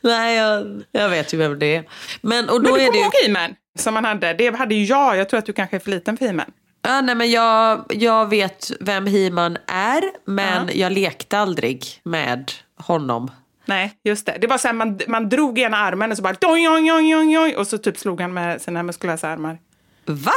[0.00, 1.84] Nej, jag, jag vet ju vem det är.
[2.20, 4.34] Men, och då Men du kommer ihåg Himen som man hade?
[4.34, 5.16] Det hade ju jag.
[5.16, 6.50] Jag tror att du kanske är för liten för Himen.
[6.86, 13.30] Ja, nej, men jag, jag vet vem He-Man är, men jag lekte aldrig med honom.
[13.64, 14.38] Nej, just det.
[14.40, 17.16] Det var så här, man, man drog ena armen och så bara doj, oj, oj,
[17.16, 19.58] oj, oj, och så typ slog han med sina muskulösa armar.
[20.04, 20.32] Va?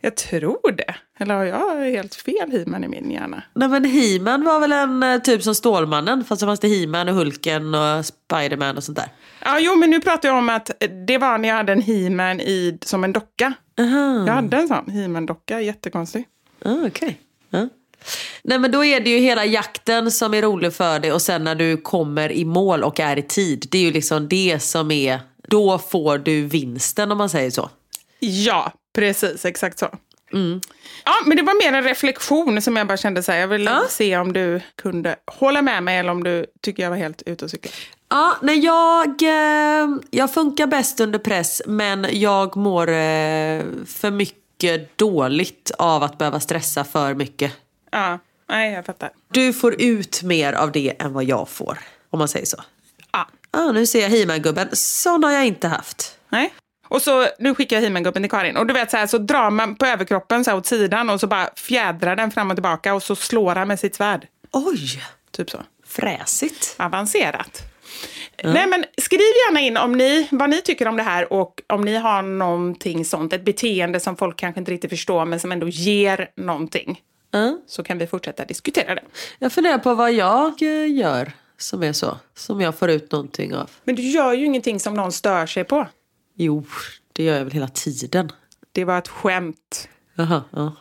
[0.00, 0.94] Jag tror det.
[1.18, 3.42] Eller har jag helt fel He-Man i min hjärna?
[3.54, 7.08] Nej men He-Man var väl en eh, typ som Stålmannen fast så fanns det He-Man
[7.08, 9.08] och Hulken och Spiderman och sånt där.
[9.44, 10.70] Ja, jo, men nu pratar jag om att
[11.06, 13.52] det var när jag hade en He-Man i, som en docka.
[14.26, 16.24] Jag hade en sån He-Man-docka, jättekonstig.
[16.64, 17.20] Ah, Okej.
[17.50, 17.68] Ja.
[18.42, 21.44] Nej men då är det ju hela jakten som är rolig för dig och sen
[21.44, 23.66] när du kommer i mål och är i tid.
[23.70, 27.70] Det är ju liksom det som är, då får du vinsten om man säger så.
[28.18, 29.88] Ja, precis, exakt så.
[31.04, 33.80] Ja, men det var mer en reflektion som jag bara kände så här, jag ville
[33.88, 37.44] se om du kunde hålla med mig eller om du tycker jag var helt ute
[37.44, 37.70] och cykla.
[38.08, 44.98] Ja, nej, jag, eh, jag funkar bäst under press men jag mår eh, för mycket
[44.98, 47.52] dåligt av att behöva stressa för mycket.
[47.90, 48.18] Ja,
[48.48, 49.10] nej, jag fattar.
[49.32, 51.78] Du får ut mer av det än vad jag får,
[52.10, 52.62] om man säger så.
[53.12, 53.28] Ja.
[53.50, 54.68] Ah, nu ser jag He-Man-gubben.
[54.72, 56.18] Sån har jag inte haft.
[56.28, 56.52] Nej.
[56.88, 58.56] Och så, nu skickar jag He-Man-gubben till Karin.
[58.56, 61.20] Och du vet så här, så drar man på överkroppen så här åt sidan och
[61.20, 64.26] så bara fjädrar den fram och tillbaka och så slår han med sitt svärd.
[64.52, 65.58] Oj, Typ så.
[65.86, 66.74] fräsigt.
[66.78, 67.62] Avancerat.
[68.44, 71.80] Nej men skriv gärna in om ni, vad ni tycker om det här och om
[71.80, 75.68] ni har någonting sånt, ett beteende som folk kanske inte riktigt förstår men som ändå
[75.68, 77.00] ger någonting.
[77.30, 77.58] Ja.
[77.66, 79.02] Så kan vi fortsätta diskutera det.
[79.38, 82.16] Jag funderar på vad jag eh, gör som är så.
[82.36, 83.70] Som jag får ut någonting av.
[83.84, 85.86] Men du gör ju ingenting som någon stör sig på.
[86.40, 86.64] Jo,
[87.12, 88.32] det gör jag väl hela tiden.
[88.72, 89.88] Det var ett skämt.
[90.14, 90.72] Jaha, ja.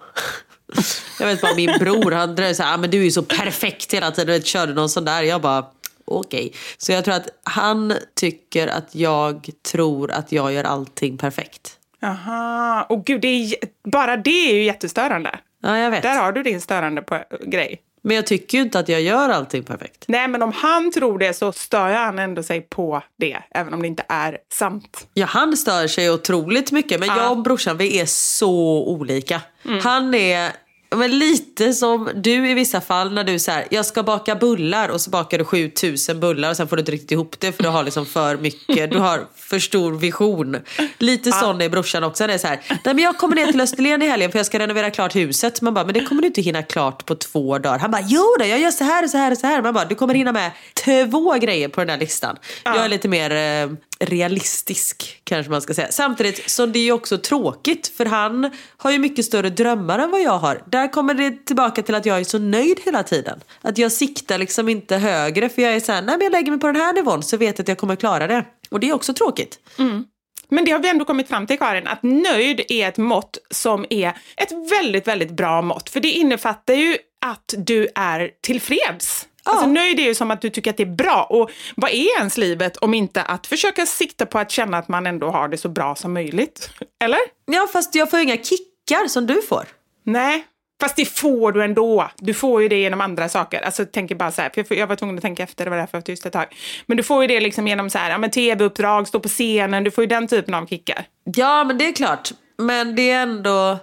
[1.20, 3.24] Jag vet bara min bror, han dröjde så här, ah, men du är ju så
[3.24, 4.34] perfekt hela tiden.
[4.34, 5.24] Vet, körde någon sån där.
[5.24, 5.66] Jag bara,
[6.06, 6.54] okej.
[6.78, 11.78] Så jag tror att han tycker att jag tror att jag gör allting perfekt.
[12.00, 15.40] Jaha, och gud, det är, bara det är ju jättestörande.
[15.64, 16.04] Ja, jag vet.
[16.04, 17.82] Där har du din störande på, grej.
[18.02, 20.06] Men jag tycker ju inte att jag gör allting perfekt.
[20.08, 23.82] Nej, men om han tror det så stör han ändå sig på det, även om
[23.82, 25.08] det inte är sant.
[25.14, 27.00] Ja, han stör sig otroligt mycket.
[27.00, 29.42] Men jag och brorsan, vi är så olika.
[29.84, 30.52] Han är
[30.96, 35.02] men lite som du i vissa fall när du säger jag ska baka bullar och
[35.02, 37.70] så bakar du 7000 bullar och sen får du inte riktigt ihop det för du
[37.70, 40.58] har liksom för mycket, du har för stor vision.
[40.98, 42.28] Lite sån är brorsan också.
[42.28, 44.46] Det är så här, Nej, men jag kommer ner till Österlen i helgen för jag
[44.46, 45.62] ska renovera klart huset.
[45.62, 47.80] Man bara, men det kommer du inte hinna klart på två dagar.
[47.80, 49.62] Han bara, jo då, jag gör så här och så här och så här.
[49.62, 50.52] Man bara, du kommer hinna med
[50.86, 52.38] två grejer på den här listan.
[52.64, 53.70] Jag är lite mer eh,
[54.00, 55.92] realistisk kanske man ska säga.
[55.92, 60.22] Samtidigt som det är också tråkigt för han har ju mycket större drömmar än vad
[60.22, 60.64] jag har.
[60.66, 63.40] Där kommer det tillbaka till att jag är så nöjd hela tiden.
[63.62, 66.60] Att jag siktar liksom inte högre för jag är såhär, nej men jag lägger mig
[66.60, 68.46] på den här nivån så vet jag att jag kommer klara det.
[68.70, 69.60] Och det är också tråkigt.
[69.80, 70.06] Mm.
[70.50, 73.86] Men det har vi ändå kommit fram till Karin, att nöjd är ett mått som
[73.90, 75.90] är ett väldigt, väldigt bra mått.
[75.90, 79.28] För det innefattar ju att du är tillfreds.
[79.52, 81.28] Alltså nöjd är ju som att du tycker att det är bra.
[81.30, 85.08] Och vad är ens livet om inte att försöka sikta på att känna att man
[85.08, 86.70] ändå har det så bra som möjligt?
[87.04, 87.20] Eller?
[87.46, 89.66] Ja, fast jag får ju inga kickar som du får.
[90.04, 90.46] Nej,
[90.82, 92.10] fast det får du ändå.
[92.18, 93.62] Du får ju det genom andra saker.
[93.62, 95.98] Alltså tänker bara så här, för jag var tvungen att tänka efter, det var därför
[95.98, 96.46] jag var tyst ett tag.
[96.86, 99.84] Men du får ju det liksom genom så här, ja men tv-uppdrag, stå på scenen,
[99.84, 101.06] du får ju den typen av kickar.
[101.24, 102.30] Ja, men det är klart.
[102.58, 103.78] Men det är ändå...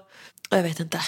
[0.51, 1.01] Jag vet inte.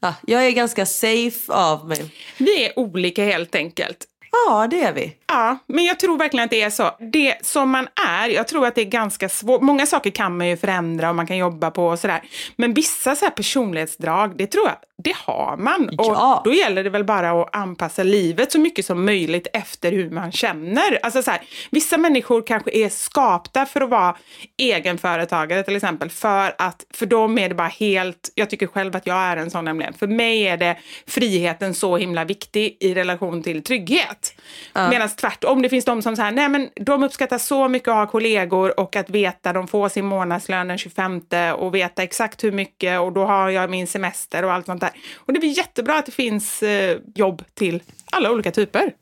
[0.00, 2.14] Ja, jag är ganska safe av mig.
[2.38, 4.06] Vi är olika helt enkelt.
[4.48, 5.16] Ja, det är vi.
[5.26, 6.90] Ja, men jag tror verkligen att det är så.
[7.12, 9.62] Det som man är, jag tror att det är ganska svårt.
[9.62, 12.22] Många saker kan man ju förändra och man kan jobba på och sådär.
[12.56, 15.88] Men vissa så personlighetsdrag, det tror jag, det har man.
[15.92, 16.36] Ja.
[16.36, 20.10] Och då gäller det väl bara att anpassa livet så mycket som möjligt efter hur
[20.10, 20.98] man känner.
[21.02, 21.40] Alltså så här,
[21.70, 24.16] vissa människor kanske är skapta för att vara
[24.56, 26.10] egenföretagare till exempel.
[26.10, 29.50] För att för dem är det bara helt, jag tycker själv att jag är en
[29.50, 29.94] sån nämligen.
[29.94, 30.76] För mig är det
[31.06, 34.34] friheten så himla viktig i relation till trygghet.
[34.74, 38.06] Medan tvärtom, det finns de som säger nej men de uppskattar så mycket att ha
[38.06, 41.20] kollegor och att veta, de får sin månadslön den 25
[41.56, 44.85] och veta exakt hur mycket och då har jag min semester och allt sånt där.
[45.14, 48.94] Och det blir jättebra att det finns eh, jobb till alla olika typer.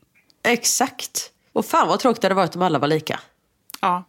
[0.42, 1.30] Exakt.
[1.52, 3.20] Och fan vad tråkigt det hade varit om alla var lika.
[3.80, 4.04] Ja.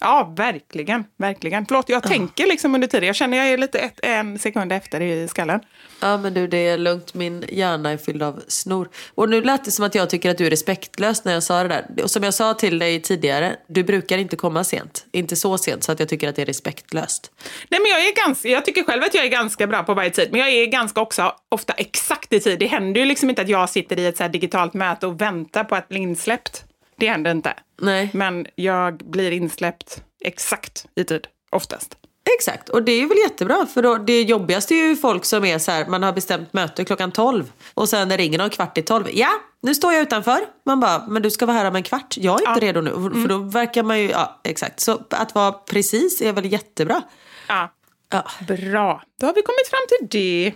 [0.00, 1.04] Ja, verkligen.
[1.16, 1.66] Verkligen.
[1.66, 3.06] Förlåt, jag tänker liksom under tiden.
[3.06, 5.60] Jag känner jag är lite ett, en sekund efter i skallen.
[6.00, 8.88] Ja men du det är lugnt, min hjärna är fylld av snor.
[9.14, 11.62] Och nu lät det som att jag tycker att du är respektlös när jag sa
[11.62, 12.02] det där.
[12.02, 15.06] Och som jag sa till dig tidigare, du brukar inte komma sent.
[15.12, 17.30] Inte så sent så att jag tycker att det är respektlöst.
[17.68, 20.10] Nej, men jag, är ganska, jag tycker själv att jag är ganska bra på varje
[20.10, 22.58] tid, men jag är ganska också ofta exakt i tid.
[22.58, 25.64] Det händer ju liksom inte att jag sitter i ett så digitalt möte och väntar
[25.64, 26.64] på att bli insläppt.
[26.98, 27.54] Det händer inte.
[27.80, 28.10] Nej.
[28.14, 31.96] Men jag blir insläppt exakt i tid, oftast.
[32.38, 33.66] Exakt, och det är väl jättebra.
[33.66, 36.84] För då, det jobbigaste är ju folk som är så här, man har bestämt möte
[36.84, 39.04] klockan 12 och sen ringer någon kvart i 12.
[39.12, 39.28] Ja,
[39.62, 40.38] nu står jag utanför.
[40.64, 42.16] Man bara, men du ska vara här om en kvart.
[42.16, 42.68] Jag är inte Ja.
[42.72, 42.90] redo nu.
[42.90, 44.80] För- För då verkar man ju, ja exakt.
[44.80, 47.02] Så att vara precis är väl jättebra.
[47.48, 47.72] Ja.
[48.10, 50.52] Ja, Bra, då har vi kommit fram till det.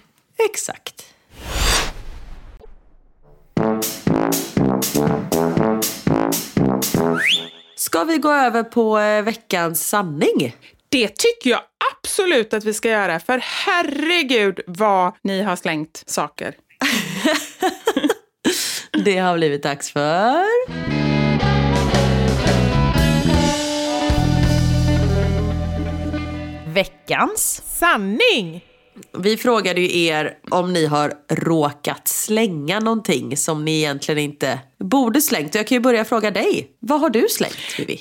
[0.51, 1.05] exakt.
[7.91, 10.57] Ska vi gå över på eh, veckans sanning?
[10.89, 11.61] Det tycker jag
[11.95, 16.55] absolut att vi ska göra, för herregud vad ni har slängt saker.
[19.05, 20.45] Det har blivit dags för...
[26.75, 28.70] Veckans sanning.
[29.19, 35.21] Vi frågade ju er om ni har råkat slänga någonting som ni egentligen inte borde
[35.21, 35.55] slängt.
[35.55, 36.71] Jag kan ju börja fråga dig.
[36.79, 38.01] Vad har du slängt, Vivi?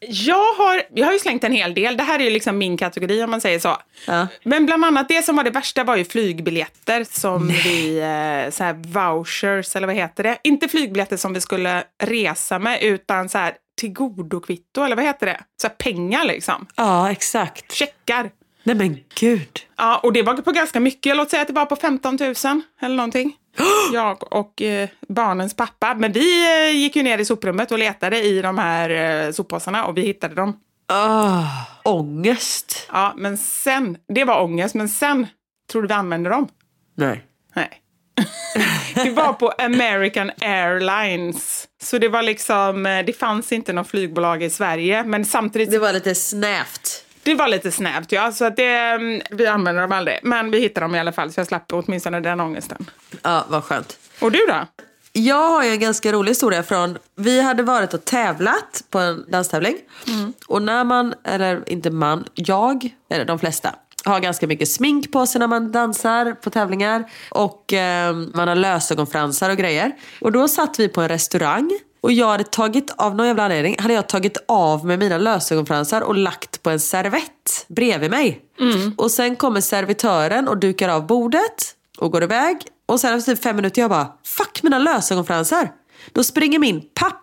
[0.00, 1.96] Jag har, jag har ju slängt en hel del.
[1.96, 3.76] Det här är ju liksom min kategori om man säger så.
[4.06, 4.26] Ja.
[4.44, 8.64] Men bland annat det som var det värsta var ju flygbiljetter som vi, eh, så
[8.64, 10.38] här vouchers eller vad heter det?
[10.44, 15.40] Inte flygbiljetter som vi skulle resa med utan så här tillgodokvitto eller vad heter det?
[15.62, 16.66] Så här pengar liksom.
[16.76, 17.72] Ja, exakt.
[17.72, 18.30] Checkar.
[18.68, 19.60] Nej men gud.
[19.76, 21.16] Ja, och det var på ganska mycket.
[21.16, 22.34] Låt säga att det var på 15 000
[22.80, 23.36] eller någonting.
[23.92, 25.94] Jag och eh, barnens pappa.
[25.94, 29.86] Men vi eh, gick ju ner i soprummet och letade i de här eh, soppåsarna
[29.86, 30.60] och vi hittade dem.
[30.92, 31.46] Oh,
[31.82, 32.88] ångest.
[32.92, 35.26] Ja, men sen, det var ångest, men sen
[35.72, 36.48] tror du vi använde dem?
[36.94, 37.24] Nej.
[37.54, 37.70] Nej.
[38.94, 41.68] det var på American Airlines.
[41.82, 45.78] Så det var liksom, eh, det fanns inte något flygbolag i Sverige, men samtidigt, Det
[45.78, 47.04] var lite snävt.
[47.28, 48.32] Det var lite snävt ja.
[48.32, 50.18] Så att det, mm, vi använde dem aldrig.
[50.22, 52.90] Men vi hittade dem i alla fall, så jag slapp åtminstone den ångesten.
[53.22, 53.98] Ja, vad skönt.
[54.20, 54.66] Och du då?
[55.12, 59.24] Jag har ju en ganska rolig historia från, vi hade varit och tävlat på en
[59.28, 59.76] danstävling.
[60.46, 63.74] Och när man, eller inte man, jag, eller de flesta,
[64.04, 67.10] har ganska mycket smink på sig när man dansar på tävlingar.
[67.30, 69.92] Och eh, man har lösögonfransar och grejer.
[70.20, 71.78] Och då satt vi på en restaurang.
[72.00, 76.00] Och jag hade tagit, av någon jävla anledning, hade jag tagit av med mina lösögonfransar
[76.00, 78.40] och lagt på en servett bredvid mig.
[78.96, 82.56] Och sen kommer servitören och dukar av bordet och går iväg.
[82.86, 85.72] Och sen efter typ fem minuter jag bara, fuck mina lösögonfransar.
[86.12, 87.20] Då springer min pappa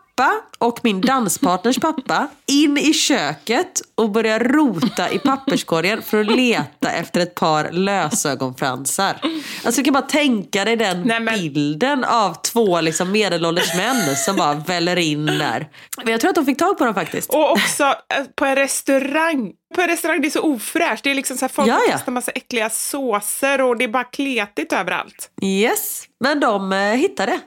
[0.57, 6.91] och min danspartners pappa in i köket och börjar rota i papperskorgen för att leta
[6.91, 9.21] efter ett par lösögonfransar.
[9.63, 14.15] Alltså du kan bara tänka dig den Nej, men- bilden av två liksom medelålders män
[14.15, 15.67] som bara väller in där.
[15.97, 17.33] Men jag tror att de fick tag på dem faktiskt.
[17.33, 19.51] Och också eh, på en restaurang.
[19.75, 21.03] På en restaurang det är så ofräscht.
[21.03, 21.79] Det är liksom så här, folk ja.
[21.89, 25.29] kastar massa äckliga såser och det är bara kletigt överallt.
[25.41, 27.39] Yes, men de eh, hittade.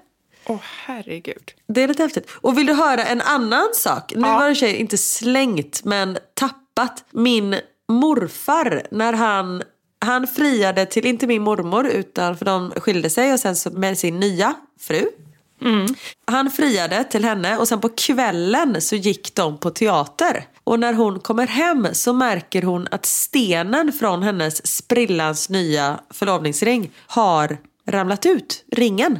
[0.48, 1.52] Åh herregud.
[1.68, 2.30] Det är lite häftigt.
[2.40, 4.12] Och vill du höra en annan sak?
[4.16, 4.38] Nu Ja.
[4.38, 7.04] var det tjej inte slängt men tappat.
[7.10, 7.56] Min
[7.88, 9.62] morfar, när han,
[10.00, 13.98] han friade till, inte min mormor, utan för de skilde sig och sen så med
[13.98, 15.06] sin nya fru.
[16.24, 20.44] Han friade till henne och sen på kvällen så gick de på teater.
[20.64, 26.90] Och när hon kommer hem så märker hon att stenen från hennes sprillans nya förlovningsring
[27.06, 29.18] har ramlat ut, ringen.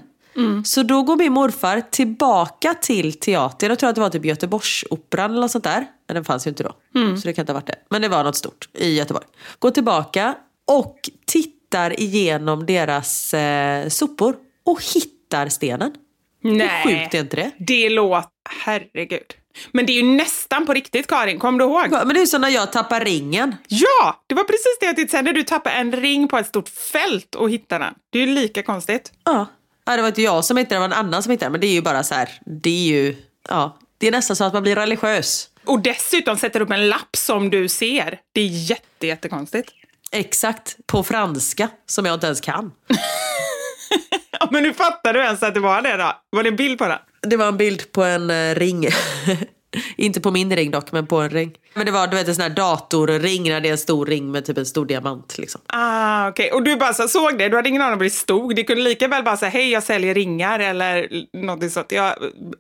[0.65, 3.71] Så då går min morfar tillbaka till teatern.
[3.71, 5.87] Jag tror att det var typ Göteborgsoperan eller något sånt där.
[6.07, 6.73] Men den fanns ju inte då.
[7.21, 7.79] Så det kan inte ha varit det.
[7.89, 9.27] Men det var något stort i Göteborg.
[9.59, 10.35] Går tillbaka
[10.67, 14.37] och tittar igenom deras eh, sopor.
[14.65, 15.93] Och hittar stenen.
[16.43, 16.83] Nej.
[16.85, 17.51] Hur sjukt är inte det?
[17.59, 18.29] Det låter...
[18.65, 19.35] Herregud.
[19.73, 21.39] Men det är ju nästan på riktigt, Karin.
[21.39, 21.87] Kommer du ihåg?
[21.91, 23.57] Ja, Men det är som när jag tappar ringen.
[23.69, 25.23] Ja, det var precis det jag tänkte säga.
[25.23, 27.95] När du tappar en ring på ett stort fält och hittar den.
[28.11, 29.13] Det är ju lika konstigt.
[29.25, 29.47] Ja.
[29.89, 31.53] Ja, det var inte jag som hittade det, var en annan som hittade det.
[31.53, 33.17] Men det är ju bara så här, det är ju,
[33.49, 33.79] ja.
[33.99, 35.49] Det är nästan så att man blir religiös.
[35.65, 38.21] Och dessutom sätter upp en lapp som du ser.
[38.33, 39.73] Det är jätte, jättekonstigt.
[40.13, 42.73] Exakt, på franska som jag inte ens kan.
[44.51, 46.13] Men hur fattar du ens att det var det då?
[46.31, 46.99] Var det en bild på den?
[47.23, 48.89] Det var en bild på en eh, ring.
[49.97, 51.53] Inte på min ring dock, men på en ring.
[51.75, 54.31] Men det var du vet, en sån här datorring när det är en stor ring
[54.31, 55.39] med typ en stor diamant.
[55.39, 55.61] Liksom.
[55.67, 56.53] Ah, okej.
[56.53, 57.49] Och du bara så, såg det?
[57.49, 58.57] Du hade ingen aning om det stod?
[58.57, 61.93] Det kunde lika väl bara säga hej, jag säljer ringar eller något sånt.
[61.93, 62.15] Jag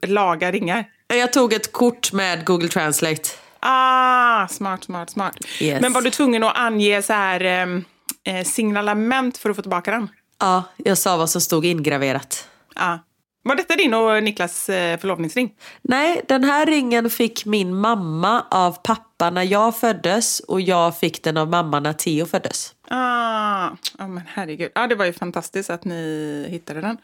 [0.07, 0.85] lagar ringar.
[1.07, 3.23] Jag tog ett kort med Google Translate.
[3.61, 5.37] Ah, smart, smart, smart.
[5.61, 5.81] Yes.
[5.81, 7.85] Men var du tvungen att ange så här ehm,
[8.25, 10.09] eh, signalement för att få tillbaka den?
[10.41, 12.49] Ja, jag sa vad som stod ingraverat.
[12.75, 12.99] Ah.
[13.43, 15.51] Var detta din och Niklas eh, förlovningsring?
[15.83, 21.23] Nej, den här ringen fick min mamma av pappa när jag föddes och jag fick
[21.23, 22.75] den av mamma när Theo föddes.
[22.91, 24.71] Ah, ja men herregud.
[24.75, 26.99] Ja, det var ju fantastiskt att ni hittade den.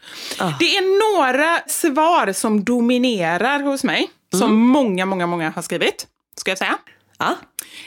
[0.59, 6.07] Det är några svar som dominerar hos mig, som många, många, många har skrivit,
[6.37, 6.77] ska jag säga.
[7.17, 7.35] Ja.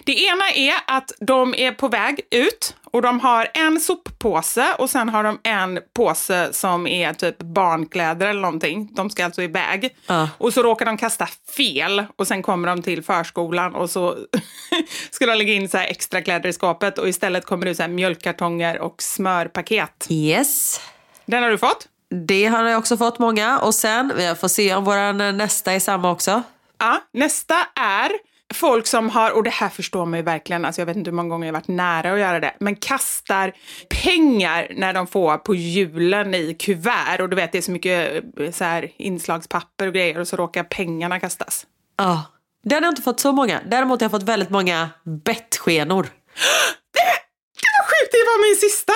[0.04, 4.90] Det ena är att de är på väg ut och de har en soppåse och
[4.90, 8.88] sen har de en påse som är typ barnkläder eller någonting.
[8.92, 9.96] De ska alltså iväg.
[10.06, 10.28] Ja.
[10.38, 11.26] Och så råkar de kasta
[11.56, 14.16] fel och sen kommer de till förskolan och så
[15.10, 17.90] ska de lägga in så extra kläder i skåpet och istället kommer det så här
[17.90, 20.06] mjölkkartonger och smörpaket.
[20.10, 20.80] Yes.
[21.24, 21.88] Den har du fått?
[22.26, 23.58] Det har jag också fått många.
[23.58, 26.42] Och sen, vi får se om vår nästa är samma också.
[26.78, 28.10] Ja, nästa är
[28.54, 31.16] folk som har, och det här förstår man ju verkligen, alltså jag vet inte hur
[31.16, 33.52] många gånger jag varit nära att göra det, men kastar
[34.04, 38.24] pengar när de får på julen i kuvert och du vet det är så mycket
[38.40, 41.66] eh, så här, inslagspapper och grejer och så råkar pengarna kastas.
[41.98, 42.24] Ja.
[42.64, 43.60] Den har jag inte fått så många.
[43.66, 44.90] Däremot har jag fått väldigt många
[45.24, 46.02] bettskenor.
[47.60, 48.92] Det var sjukt, det var min sista!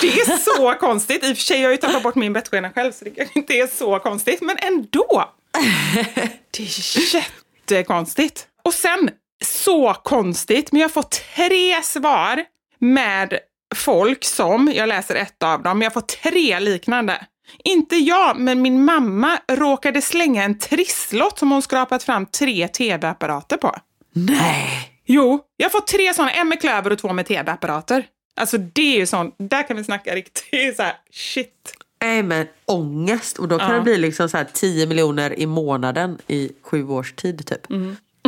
[0.00, 1.24] Det är så konstigt.
[1.24, 3.38] I och för sig har jag ju tappat bort min bettskena själv så det kanske
[3.38, 5.24] inte är så konstigt, men ändå.
[6.50, 8.48] Det är jättekonstigt.
[8.66, 9.10] Och sen,
[9.44, 12.44] så konstigt, men jag får tre svar
[12.78, 13.38] med
[13.74, 17.26] folk som, jag läser ett av dem, men jag får tre liknande.
[17.64, 23.56] Inte jag, men min mamma råkade slänga en trisslott som hon skrapat fram tre tv-apparater
[23.56, 23.76] på.
[24.12, 24.92] Nej.
[25.06, 28.06] Jo, jag får tre sådana, en med klöver och två med tv-apparater.
[28.40, 31.72] Alltså det är ju sånt, där kan vi snacka riktigt så här, shit.
[32.02, 33.38] Nej men ångest.
[33.38, 33.74] Och då kan Ja.
[33.74, 37.66] det bli liksom så här 10 miljoner i månaden i sju års tid typ.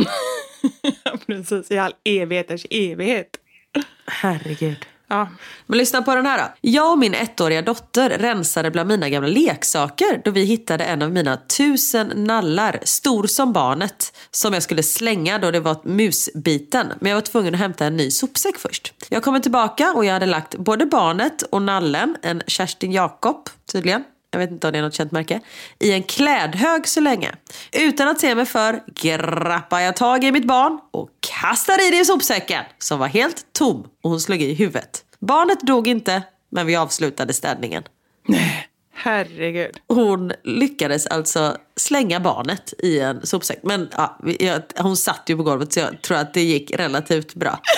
[1.27, 3.37] Precis, i all evigheters evighet.
[4.07, 4.85] Herregud.
[5.09, 5.29] Ja.
[5.65, 6.43] Men lyssna på den här då.
[6.61, 11.11] Jag och min ettåriga dotter rensade bland mina gamla leksaker då vi hittade en av
[11.11, 16.87] mina tusen nallar, stor som barnet, som jag skulle slänga då det var musbiten.
[16.99, 18.93] Men jag var tvungen att hämta en ny sopsäck först.
[19.09, 24.03] Jag kommer tillbaka och jag hade lagt både barnet och nallen, en Kerstin Jakob tydligen,
[24.31, 25.41] jag vet inte om det är något känt märke,
[25.79, 27.31] i en klädhög så länge.
[27.71, 31.99] Utan att se mig för grappar jag tag i mitt barn och kastar i det
[31.99, 35.03] i sopsäcken som var helt tom och hon slog i huvudet.
[35.19, 37.83] Barnet dog inte, men vi avslutade städningen.
[38.93, 39.79] Herregud.
[39.87, 43.59] Hon lyckades alltså slänga barnet i en sopsäck.
[43.63, 47.33] Men ja, jag, hon satt ju på golvet så jag tror att det gick relativt
[47.33, 47.59] bra.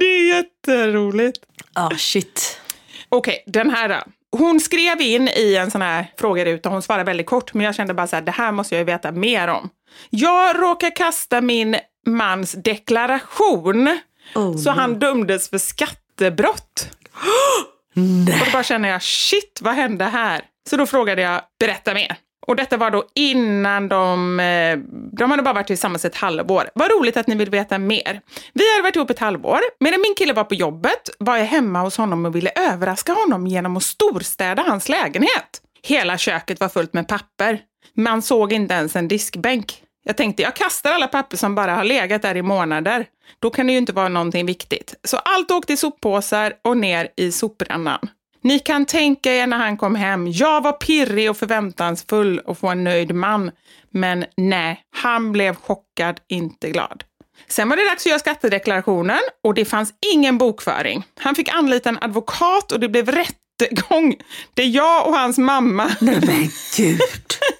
[0.00, 1.38] Det är jätteroligt.
[1.74, 2.60] Ja, shit.
[3.08, 4.02] Okej, den här då.
[4.36, 7.94] Hon skrev in i en sån här frågeruta, hon svarade väldigt kort, men jag kände
[7.94, 9.68] bara så här, det här måste jag ju veta mer om.
[10.10, 11.76] Jag råkar kasta min
[12.06, 13.98] mans deklaration,
[14.34, 16.88] Oh, så han dömdes för skattebrott.
[18.28, 20.42] Och då bara känner jag, shit, vad hände här?
[20.70, 22.16] Så då frågade jag, berätta mer.
[22.46, 24.40] Och detta var då innan de...
[24.40, 24.78] Eh,
[25.12, 26.70] de hade bara varit tillsammans ett halvår.
[26.74, 28.20] Vad roligt att ni vill veta mer.
[28.52, 29.60] Vi hade varit ihop ett halvår.
[29.80, 33.46] Medan min kille var på jobbet var jag hemma hos honom och ville överraska honom
[33.46, 35.60] genom att storstäda hans lägenhet.
[35.82, 37.60] Hela köket var fullt med papper.
[37.94, 39.82] Man såg inte ens en diskbänk.
[40.04, 43.06] Jag tänkte jag kastar alla papper som bara har legat där i månader.
[43.38, 44.94] Då kan det ju inte vara någonting viktigt.
[45.04, 48.08] Så allt åkte i soppåsar och ner i soprännan.
[48.42, 50.28] Ni kan tänka er när han kom hem.
[50.30, 53.50] Jag var pirrig och förväntansfull och få en nöjd man.
[53.90, 57.04] Men nej, han blev chockad, inte glad.
[57.48, 61.04] Sen var det dags att göra skattedeklarationen och det fanns ingen bokföring.
[61.18, 64.16] Han fick anlita en advokat och det blev rättegång
[64.54, 65.90] där jag och hans mamma...
[66.00, 67.00] Nej men gud!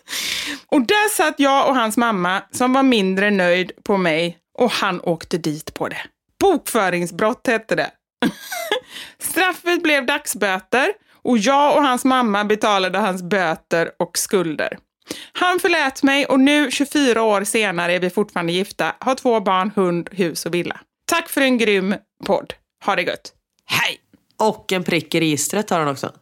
[0.66, 5.00] och där satt jag och hans mamma som var mindre nöjd på mig och han
[5.00, 6.02] åkte dit på det.
[6.40, 7.90] Bokföringsbrott hette det.
[9.18, 10.92] Straffet blev dagsböter
[11.22, 14.78] och jag och hans mamma betalade hans böter och skulder.
[15.32, 19.70] Han förlät mig och nu 24 år senare är vi fortfarande gifta, har två barn,
[19.76, 20.80] hund, hus och villa.
[21.06, 21.94] Tack för en grym
[22.26, 22.54] podd.
[22.84, 23.32] Ha det gött.
[23.66, 23.98] Hej!
[24.38, 26.12] Och en prick i registret har han också.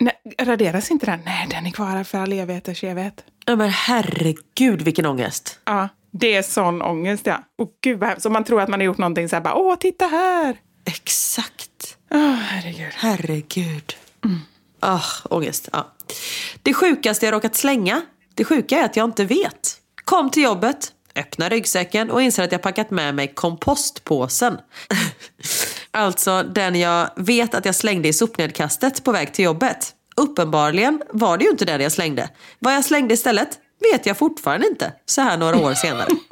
[0.00, 1.20] Nej, raderas inte den?
[1.24, 3.24] Nej, den är kvar för all evigheters evighet.
[3.46, 5.60] Ja, men herregud vilken ångest.
[5.64, 7.44] Ja, det är sån ångest ja.
[7.58, 8.22] Och gud vad hemskt.
[8.22, 10.56] Så man tror att man har gjort någonting så här bara, åh titta här.
[10.88, 11.96] Exakt.
[12.10, 12.92] Åh, herregud.
[12.94, 13.94] Herregud.
[14.24, 14.40] Mm.
[14.82, 15.68] Oh, ångest.
[15.72, 15.92] Ja.
[16.62, 18.02] Det sjukaste jag råkat slänga,
[18.34, 19.76] det sjuka är att jag inte vet.
[20.04, 24.58] Kom till jobbet, öppnar ryggsäcken och inser att jag packat med mig kompostpåsen.
[25.90, 29.94] alltså den jag vet att jag slängde i sopnedkastet på väg till jobbet.
[30.16, 32.30] Uppenbarligen var det ju inte den jag slängde.
[32.58, 33.58] Vad jag slängde istället
[33.92, 36.08] vet jag fortfarande inte, så här några år senare.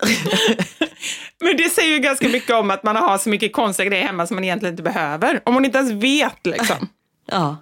[1.40, 4.26] Men det säger ju ganska mycket om att man har så mycket konstiga grejer hemma
[4.26, 5.40] som man egentligen inte behöver.
[5.44, 6.88] Om man inte ens vet liksom.
[7.30, 7.56] Ja,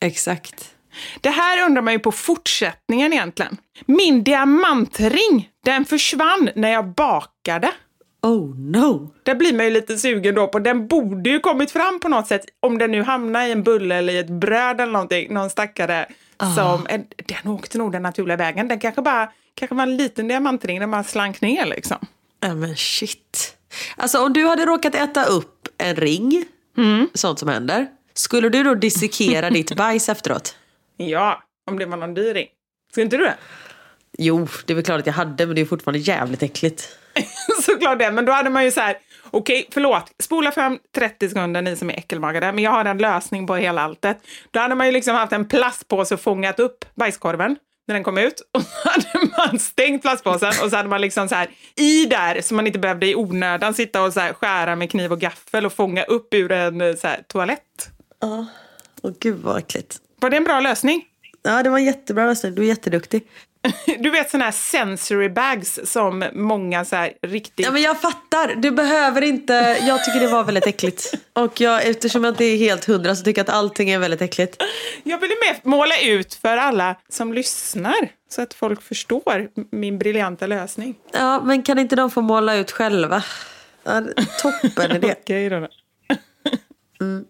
[0.00, 0.74] exakt.
[1.20, 3.56] Det här undrar man ju på fortsättningen egentligen.
[3.86, 7.72] Min diamantring, den försvann när jag bakade.
[8.22, 9.10] Oh no!
[9.22, 12.26] Där blir man ju lite sugen då på, den borde ju kommit fram på något
[12.26, 12.44] sätt.
[12.60, 15.34] Om den nu hamnar i en bulle eller i ett bröd eller någonting.
[15.34, 16.06] Någon stackare
[16.36, 16.54] ah.
[16.54, 18.68] som, den åkte nog den naturliga vägen.
[18.68, 22.06] Den kanske bara, kanske var en liten diamantring där man slank ner liksom.
[22.40, 23.56] Ja men shit.
[23.96, 26.44] Alltså om du hade råkat äta upp en ring,
[26.76, 27.08] mm.
[27.14, 27.86] sånt som händer.
[28.14, 30.56] Skulle du då dissekera ditt bajs efteråt?
[30.96, 32.48] Ja, om det var någon dyr ring.
[32.90, 33.36] Skulle inte du det?
[34.18, 36.88] Jo, det är väl klart att jag hade, men det är fortfarande jävligt äckligt.
[37.62, 38.96] Såklart det, men då hade man ju så här,
[39.30, 42.98] okej, okay, förlåt, spola fram 30 sekunder ni som är äckelmagade, men jag har en
[42.98, 44.18] lösning på hela alltet.
[44.50, 47.56] Då hade man ju liksom haft en plastpåse och fångat upp bajskorven
[47.88, 48.40] när den kom ut.
[48.52, 52.40] Och så hade man stängt plastpåsen och så hade man liksom så här i där
[52.40, 55.66] så man inte behövde i onödan sitta och så här skära med kniv och gaffel
[55.66, 57.90] och fånga upp ur en så här toalett.
[58.20, 58.46] Ja,
[59.02, 59.98] oh, gud vad äckligt.
[60.20, 61.04] Var det en bra lösning?
[61.42, 62.54] Ja, det var en jättebra lösning.
[62.54, 63.28] Du är jätteduktig.
[63.98, 67.66] Du vet sådana här sensory bags som många så här riktigt...
[67.66, 68.54] Ja men jag fattar.
[68.54, 69.78] Du behöver inte...
[69.80, 71.14] Jag tycker det var väldigt äckligt.
[71.32, 74.22] Och jag, eftersom jag inte är helt hundra så tycker jag att allting är väldigt
[74.22, 74.62] äckligt.
[75.02, 78.08] Jag ville mer måla ut för alla som lyssnar.
[78.28, 80.94] Så att folk förstår min briljanta lösning.
[81.12, 83.24] Ja, men kan inte de få måla ut själva?
[83.84, 84.02] Ja,
[84.42, 85.14] toppen idé.
[85.22, 85.68] Okej då.
[87.00, 87.24] Mm.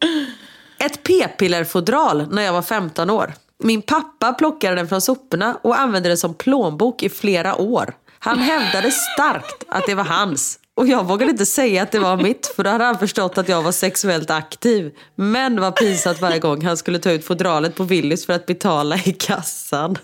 [0.79, 3.33] Ett p-pillerfodral när jag var 15 år.
[3.63, 7.95] Min pappa plockade den från soporna och använde den som plånbok i flera år.
[8.19, 10.59] Han hävdade starkt att det var hans.
[10.75, 13.49] Och jag vågade inte säga att det var mitt för då hade han förstått att
[13.49, 14.93] jag var sexuellt aktiv.
[15.15, 18.97] Men var pinsamt varje gång han skulle ta ut fodralet på Willys för att betala
[18.97, 19.99] i kassan.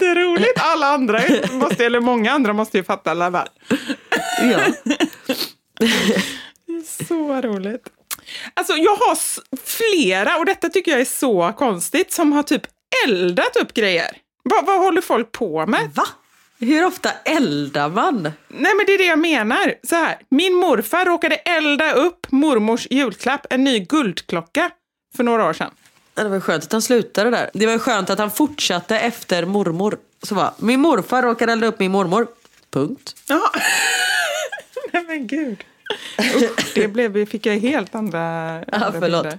[0.00, 0.60] Jätteroligt!
[0.60, 1.20] Alla andra,
[1.52, 3.48] måste, eller många andra måste ju fatta alla
[4.42, 4.60] Ja.
[7.08, 7.86] Så roligt.
[8.54, 9.18] Alltså jag har
[9.64, 12.62] flera, och detta tycker jag är så konstigt, som har typ
[13.06, 14.16] eldat upp grejer.
[14.44, 15.90] Va, vad håller folk på med?
[15.94, 16.06] Va?
[16.58, 18.22] Hur ofta eldar man?
[18.48, 19.74] Nej men det är det jag menar.
[19.82, 24.70] Så här, min morfar råkade elda upp mormors julklapp, en ny guldklocka,
[25.16, 25.70] för några år sedan.
[26.14, 27.50] Det var skönt att han slutade där.
[27.54, 29.98] Det var skönt att han fortsatte efter mormor.
[30.22, 32.26] Så var, min morfar råkade elda upp min mormor.
[32.70, 33.16] Punkt.
[33.26, 33.52] Ja.
[34.92, 35.64] Nej men gud.
[36.36, 38.20] Usch, det blev, fick jag helt andra,
[38.72, 39.38] andra ja, bilder.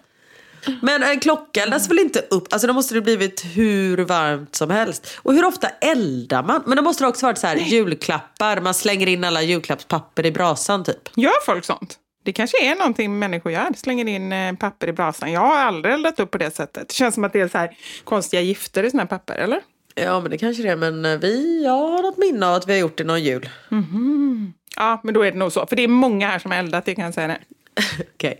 [0.81, 2.53] Men en klocka eldas väl inte upp?
[2.53, 5.07] Alltså då måste det blivit hur varmt som helst.
[5.17, 6.63] Och hur ofta eldar man?
[6.65, 10.31] Men då måste det också varit så här julklappar, man slänger in alla julklappspapper i
[10.31, 11.09] brasan typ.
[11.15, 11.97] Gör folk sånt?
[12.23, 15.31] Det kanske är någonting människor gör, slänger in eh, papper i brasan.
[15.31, 16.87] Jag har aldrig eldat upp på det sättet.
[16.87, 19.61] Det känns som att det är så här konstiga gifter i sådana här papper, eller?
[19.95, 20.75] Ja, men det kanske det är.
[20.75, 23.49] Men eh, vi, jag har något minne av att vi har gjort det någon jul.
[23.71, 24.51] Mm -hmm.
[24.75, 25.65] Ja, men då är det nog så.
[25.67, 27.37] För det är många här som har eldat, det kan jag säga nu.
[27.99, 28.07] Okej.
[28.15, 28.35] Okay.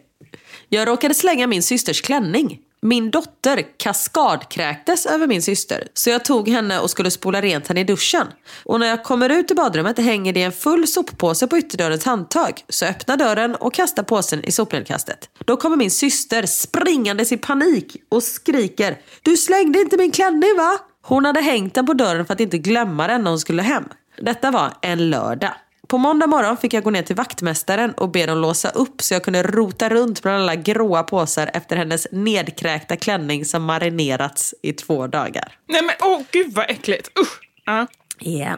[0.70, 2.60] Jag råkade slänga min systers klänning.
[2.84, 7.80] Min dotter kaskadkräktes över min syster så jag tog henne och skulle spola rent henne
[7.80, 8.28] i duschen.
[8.64, 12.64] Och när jag kommer ut i badrummet hänger det en full soppåse på ytterdörrens handtag.
[12.70, 15.30] Så jag öppnar dörren och kastar påsen i sopnedkastet.
[15.45, 20.80] Då kommer min syster springandes i panik och skriker Du slängde inte min klänning va?
[21.12, 23.84] Hon hade hängt den på dörren för att inte glömma den när hon skulle hem.
[24.18, 25.51] Detta var en lördag.
[25.88, 29.14] På måndag morgon fick jag gå ner till vaktmästaren och be dem låsa upp så
[29.14, 34.74] jag kunde rota runt bland alla gråa påsar efter hennes nedkräkta klänning som marinerats i
[34.74, 35.57] två dagar.
[35.68, 37.20] Nej men åh gud vad äckligt.
[37.20, 37.39] Usch.
[37.66, 37.88] Ja.
[38.20, 38.57] Yeah.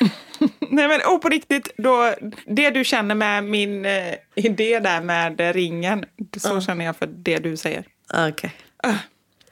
[0.70, 2.14] Nej men åh på riktigt, då,
[2.46, 6.04] det du känner med min eh, idé där med ringen,
[6.36, 7.84] så känner jag för det du säger.
[8.14, 8.54] Okej.
[8.86, 8.96] Uh.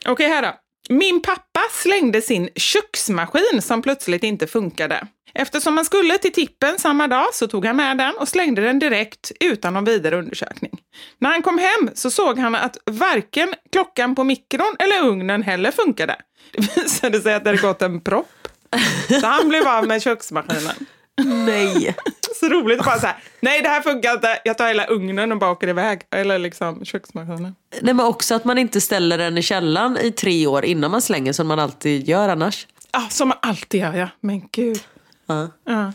[0.05, 0.62] Okej här då.
[0.89, 5.07] Min pappa slängde sin köksmaskin som plötsligt inte funkade.
[5.35, 8.79] Eftersom han skulle till tippen samma dag så tog han med den och slängde den
[8.79, 10.71] direkt utan någon vidare undersökning.
[11.17, 15.71] När han kom hem så såg han att varken klockan på mikron eller ugnen heller
[15.71, 16.15] funkade.
[16.51, 18.47] Det visade sig att det hade gått en propp.
[19.21, 20.85] Så han blev av med köksmaskinen.
[21.21, 21.95] Nej.
[22.39, 25.31] Så roligt att bara så här, nej det här funkar inte, jag tar hela ugnen
[25.31, 26.01] och bara åker iväg.
[26.11, 27.55] Eller liksom köksmaskinen.
[27.81, 31.01] Nej, men också att man inte ställer den i källaren i tre år innan man
[31.01, 32.67] slänger som man alltid gör annars.
[32.91, 34.79] Ja, som man alltid gör ja, men gud.
[35.25, 35.47] Ja.
[35.65, 35.93] Ja.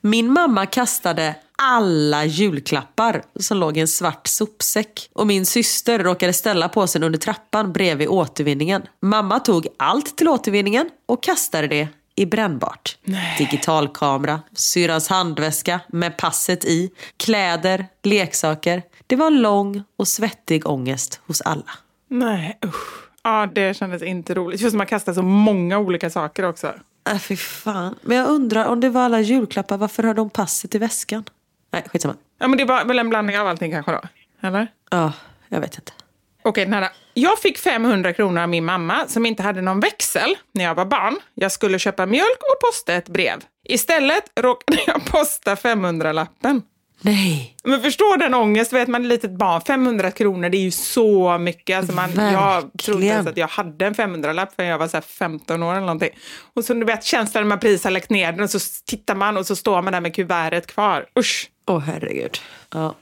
[0.00, 5.10] Min mamma kastade alla julklappar som låg i en svart sopsäck.
[5.12, 8.82] Och min syster råkade ställa påsen under trappan bredvid återvinningen.
[9.02, 12.96] Mamma tog allt till återvinningen och kastade det i brännbart.
[13.38, 18.82] Digitalkamera, syrrans handväska med passet i, kläder, leksaker.
[19.06, 21.70] Det var lång och svettig ångest hos alla.
[22.08, 23.08] Nej, usch.
[23.22, 24.60] Ja, det kändes inte roligt.
[24.60, 26.74] Just man kastar så många olika saker också.
[27.10, 27.94] Äh, fy fan.
[28.02, 31.24] Men jag undrar om det var alla julklappar, varför har de passet i väskan?
[31.70, 32.14] Nej, skitsamma.
[32.38, 34.00] Ja, men det var väl en blandning av allting kanske då?
[34.40, 34.66] Eller?
[34.90, 35.12] Ja,
[35.48, 35.92] jag vet inte.
[36.44, 36.88] Okej, nära.
[37.14, 40.84] Jag fick 500 kronor av min mamma som inte hade någon växel när jag var
[40.84, 41.16] barn.
[41.34, 43.40] Jag skulle köpa mjölk och posta ett brev.
[43.64, 46.62] Istället råkade jag posta 500-lappen.
[47.04, 47.56] Nej.
[47.64, 51.38] Men förstå den ångest, vet man är litet barn, 500 kronor det är ju så
[51.38, 51.78] mycket.
[51.78, 55.00] Alltså man, jag trodde inte ens att jag hade en 500-lapp förrän jag var så
[55.00, 56.18] 15 år eller någonting.
[56.54, 59.14] Och så du vet känslan när man precis har lagt ner den och så tittar
[59.14, 61.06] man och så står man där med kuvertet kvar.
[61.18, 61.50] Usch!
[61.66, 62.38] Åh oh, herregud.
[62.70, 62.94] Ja.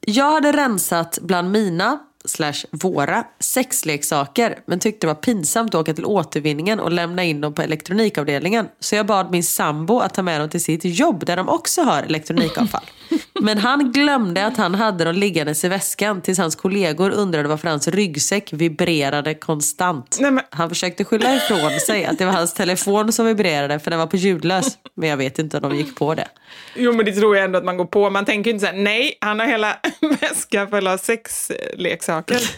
[0.00, 5.94] Jag hade rensat bland mina, slash våra, sexleksaker men tyckte det var pinsamt att åka
[5.94, 8.68] till återvinningen och lämna in dem på elektronikavdelningen.
[8.80, 11.82] Så jag bad min sambo att ta med dem till sitt jobb där de också
[11.82, 12.84] har elektronikavfall.
[13.40, 17.68] Men han glömde att han hade dem liggandes i väskan tills hans kollegor undrade varför
[17.68, 20.18] hans ryggsäck vibrerade konstant.
[20.50, 24.06] Han försökte skylla ifrån sig att det var hans telefon som vibrerade för den var
[24.06, 24.78] på ljudlös.
[24.94, 26.28] Men jag vet inte om de gick på det.
[26.76, 28.10] Jo men det tror jag ändå att man går på.
[28.10, 29.76] Man tänker inte så här, nej han har hela
[30.20, 32.07] väskan full av sexleksaker.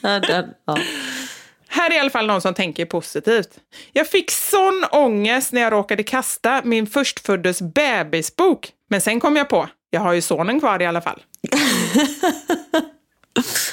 [0.00, 0.78] Ja, den, ja.
[1.68, 3.50] Här är i alla fall någon som tänker positivt.
[3.92, 8.72] Jag fick sån ångest när jag råkade kasta min förstföddes bebisbok.
[8.88, 11.22] Men sen kom jag på, jag har ju sonen kvar i alla fall.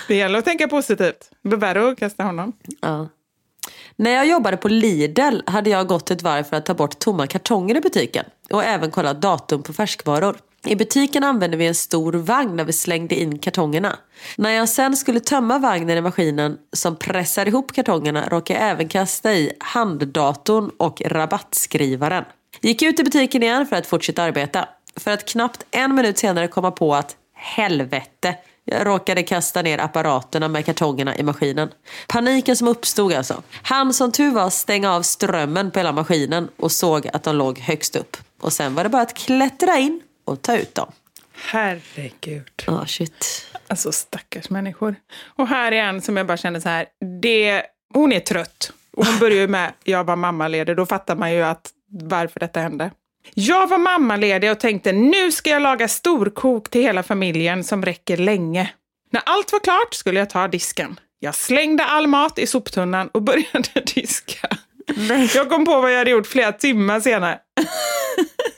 [0.07, 1.30] det gäller att tänka positivt.
[1.41, 2.53] Det blir värre att kasta honom.
[2.82, 3.09] Ja.
[3.95, 7.28] När jag jobbade på Lidl hade jag gått ett varv för att ta bort tomma
[7.28, 10.38] kartonger i butiken och även kollat datum på färskvaror.
[10.66, 13.99] I butiken använde vi en stor vagn där vi slängde in kartongerna.
[14.38, 18.88] När jag sen skulle tömma vagnen i maskinen som pressar ihop kartongerna råkade jag även
[18.88, 22.24] kasta i handdatorn och rabattskrivaren.
[22.61, 24.68] Gick ut i butiken igen för att fortsätta arbeta.
[24.95, 28.36] För att knappt en minut senare komma på att helvete,
[28.66, 31.70] jag råkade kasta ner apparaterna med kartongerna i maskinen.
[32.07, 33.43] Paniken som uppstod alltså.
[33.61, 37.59] Han som tur var stänga av strömmen på hela maskinen och såg att de låg
[37.59, 38.18] högst upp.
[38.41, 40.91] Och sen var det bara att klättra in och ta ut dem.
[41.36, 42.51] Herregud.
[42.65, 43.47] Ja, oh, shit.
[43.67, 44.95] Alltså stackars människor.
[45.26, 46.86] Och här är en som jag bara känner så här,
[47.21, 47.63] det,
[47.93, 48.71] hon är trött.
[48.91, 52.59] Och hon börjar ju med, jag var mammaledig, då fattar man ju att varför detta
[52.59, 52.91] hände.
[53.34, 58.17] Jag var mammaledig och tänkte nu ska jag laga storkok till hela familjen som räcker
[58.17, 58.69] länge.
[59.11, 60.99] När allt var klart skulle jag ta disken.
[61.19, 64.57] Jag slängde all mat i soptunnan och började diska.
[64.95, 65.31] Nej.
[65.36, 67.39] Jag kom på vad jag hade gjort flera timmar senare.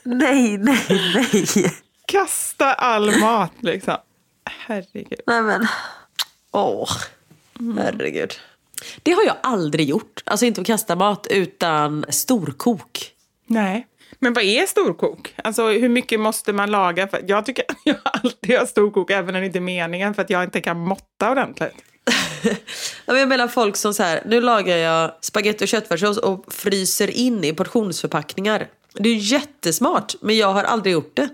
[0.03, 0.85] nej, nej,
[1.15, 1.73] nej.
[2.07, 3.97] Kasta all mat liksom.
[4.45, 5.19] Herregud.
[5.27, 5.67] Nej men,
[6.51, 6.89] åh,
[7.77, 8.33] herregud.
[9.03, 10.23] Det har jag aldrig gjort.
[10.25, 13.11] Alltså inte att kasta mat utan storkok.
[13.47, 13.87] Nej.
[14.19, 15.33] Men vad är storkok?
[15.43, 17.07] Alltså hur mycket måste man laga?
[17.07, 20.29] För jag tycker jag alltid har storkok även när det inte är meningen för att
[20.29, 21.83] jag inte kan måtta ordentligt.
[23.05, 27.43] jag menar folk som så här, nu lagar jag spagetti och köttfärssås och fryser in
[27.43, 28.67] i portionsförpackningar.
[28.93, 31.29] Det är ju jättesmart, men jag har aldrig gjort det.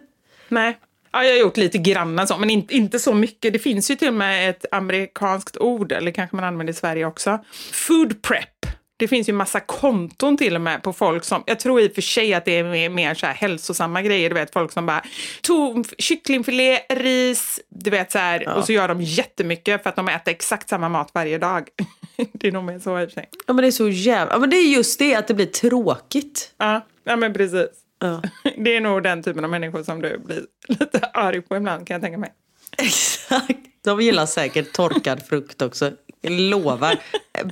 [0.50, 0.80] Nej.
[1.12, 3.54] Ja, jag har gjort lite grann så, men inte, inte så mycket.
[3.54, 7.06] Det finns ju till och med ett amerikanskt ord, eller kanske man använder i Sverige
[7.06, 7.40] också.
[7.72, 8.53] Food prep
[8.98, 11.92] det finns ju massa konton till och med på folk som, jag tror i och
[11.92, 14.86] för sig att det är mer, mer så här hälsosamma grejer, du vet folk som
[14.86, 15.04] bara
[15.42, 18.54] tog kycklingfilé, ris, du vet så här, ja.
[18.54, 21.68] och så gör de jättemycket för att de äter exakt samma mat varje dag.
[22.34, 23.30] det är nog mer så i och för sig.
[23.48, 25.46] Ja men det är så jävla, ja men det är just det att det blir
[25.46, 26.54] tråkigt.
[26.58, 27.68] Ja, ja men precis.
[28.00, 28.22] Ja.
[28.58, 31.96] Det är nog den typen av människor som du blir lite arg på ibland kan
[31.96, 32.34] jag tänka mig.
[32.78, 33.60] Exakt.
[33.84, 35.92] De gillar säkert torkad frukt också.
[36.26, 36.98] Jag lovar.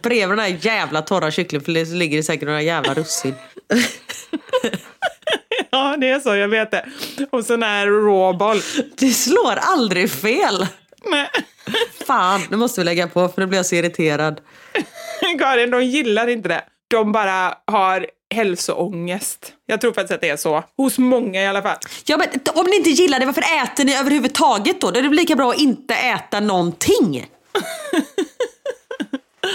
[0.03, 3.35] Bredvid den här jävla torra kycklingfilén så ligger det säkert några jävla russin.
[5.71, 6.35] ja, det är så.
[6.35, 6.85] Jag vet det.
[7.29, 8.61] Och sån här råboll.
[8.97, 10.67] Du slår aldrig fel.
[11.05, 11.29] Nej.
[12.07, 14.41] Fan, nu måste vi lägga på för nu blir jag så irriterad.
[15.39, 16.61] Karin, de gillar inte det.
[16.87, 19.53] De bara har hälsoångest.
[19.65, 20.63] Jag tror faktiskt att det är så.
[20.77, 21.77] Hos många i alla fall.
[22.05, 24.91] Ja, men om ni inte gillar det, varför äter ni överhuvudtaget då?
[24.91, 27.25] Det är väl lika bra att inte äta någonting.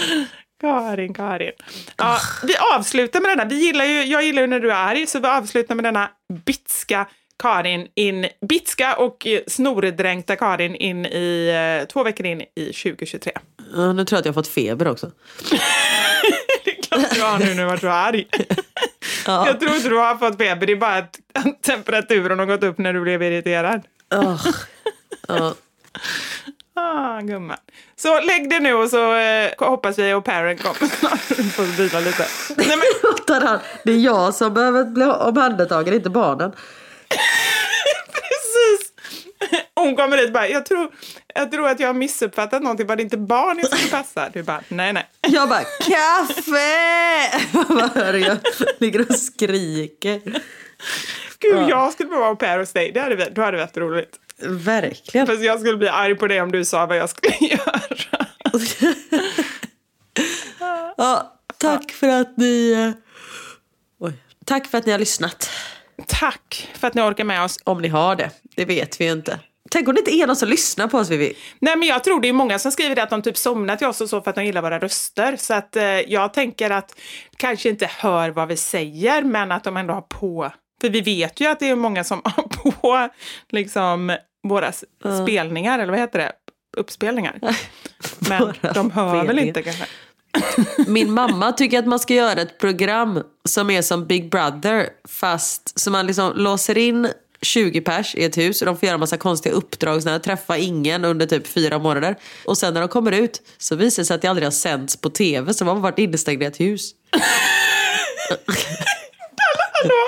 [0.61, 1.51] Karin, Karin.
[1.97, 3.45] Ja, vi avslutar med denna.
[3.45, 6.09] Vi gillar ju, jag gillar ju när du är arg, så vi avslutar med denna
[6.45, 7.07] bitska
[7.39, 11.49] Karin in, bitska och snordränkta Karin in i
[11.81, 13.31] eh, två veckor in i 2023.
[13.75, 15.11] Ja, nu tror jag att jag har fått feber också.
[16.65, 18.27] det är klart du har nu när du varit så arg.
[19.25, 19.47] Ja.
[19.47, 21.19] Jag tror inte du har fått feber, det är bara att
[21.61, 23.81] temperaturen har gått upp när du blev irriterad.
[24.15, 24.47] Oh.
[25.27, 25.53] Oh.
[26.79, 27.57] Ah, gumman.
[27.95, 31.19] Så lägg det nu och så eh, hoppas vi och Parent kommer snart.
[31.55, 32.27] får vila lite.
[32.57, 33.59] Nej, men...
[33.83, 36.51] det är jag som behöver bli omhändertagen, inte barnen.
[38.11, 38.93] Precis.
[39.75, 40.91] Hon kommer dit och bara, jag tror,
[41.35, 42.87] jag tror att jag har missuppfattat någonting.
[42.87, 44.29] Var det inte barn jag skulle passa?
[44.33, 45.05] Du bara, nej, nej.
[45.21, 46.67] Jag bara, kaffe!
[47.51, 48.37] Vad hör jag?
[48.79, 50.21] Ligger och skriker.
[51.39, 51.69] Gud, ja.
[51.69, 52.91] jag skulle vara au pair hos dig.
[52.91, 54.19] Det hade, då hade det varit roligt.
[54.41, 55.27] Verkligen.
[55.27, 57.81] Fast jag skulle bli arg på dig om du sa vad jag skulle göra.
[60.97, 62.71] ja, tack för att ni...
[62.71, 63.03] Eh,
[63.99, 64.13] oj.
[64.45, 65.49] Tack för att ni har lyssnat.
[66.07, 67.59] Tack för att ni orkar med oss.
[67.63, 68.31] Om ni har det.
[68.55, 69.39] Det vet vi ju inte.
[69.71, 71.33] Tänk om det inte är någon som lyssnar på oss Vivi.
[71.59, 74.01] Nej men jag tror det är många som skriver att de typ somnar till oss
[74.01, 75.35] och så för att de gillar våra röster.
[75.37, 76.95] Så att eh, jag tänker att
[77.37, 80.51] kanske inte hör vad vi säger men att de ändå har på.
[80.81, 82.21] För vi vet ju att det är många som
[82.81, 83.09] på
[83.49, 84.17] liksom
[84.47, 84.67] våra
[85.05, 85.23] uh.
[85.23, 86.31] spelningar, eller vad heter det?
[86.77, 87.39] Uppspelningar.
[88.19, 89.85] Men de hör väl inte kanske.
[90.87, 95.79] Min mamma tycker att man ska göra ett program som är som Big Brother fast
[95.79, 97.09] så man liksom låser in
[97.41, 101.05] 20 pers i ett hus och de får göra massa konstiga uppdrag, sådär, träffa ingen
[101.05, 102.15] under typ fyra månader.
[102.45, 104.97] Och sen när de kommer ut så visar det sig att det aldrig har sänts
[104.97, 106.91] på tv så de har varit instängda i ett hus.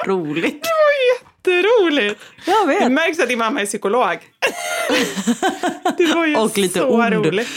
[0.06, 0.64] Roligt.
[0.64, 2.22] Det var jätteroligt.
[2.46, 2.80] Jag vet.
[2.80, 4.18] Det märks att din mamma är psykolog.
[5.98, 7.14] det var ju och lite så ond.
[7.14, 7.48] roligt.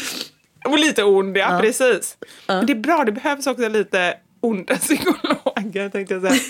[0.65, 1.61] Och lite ond, ja, ja.
[1.61, 2.17] precis.
[2.47, 2.55] Ja.
[2.55, 6.41] Men det är bra, det behövs också lite onda psykologer tänkte jag säga.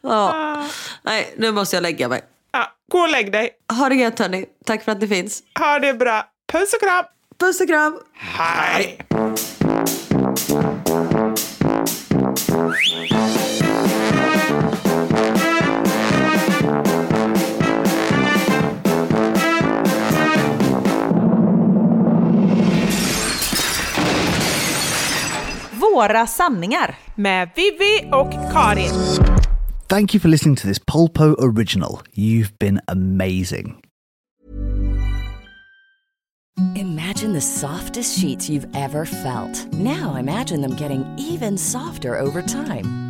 [0.00, 0.32] ja.
[0.34, 0.66] Ah.
[1.02, 2.20] Nej, nu måste jag lägga mig.
[2.52, 3.50] Ja, gå och lägg dig.
[3.78, 4.46] Ha det gött hörni.
[4.66, 5.42] Tack för att ni finns.
[5.58, 6.26] Ha det bra.
[6.52, 7.04] Puss och kram.
[7.38, 7.98] Puss och kram.
[8.14, 8.98] Hej.
[26.00, 28.90] Våra sanningar med Vivi och Karin.
[29.88, 32.00] Thank you for listening to this Polpo original.
[32.14, 33.76] You've been amazing.
[36.76, 39.66] Imagine the softest sheets you've ever felt.
[39.72, 43.09] Now imagine them getting even softer over time.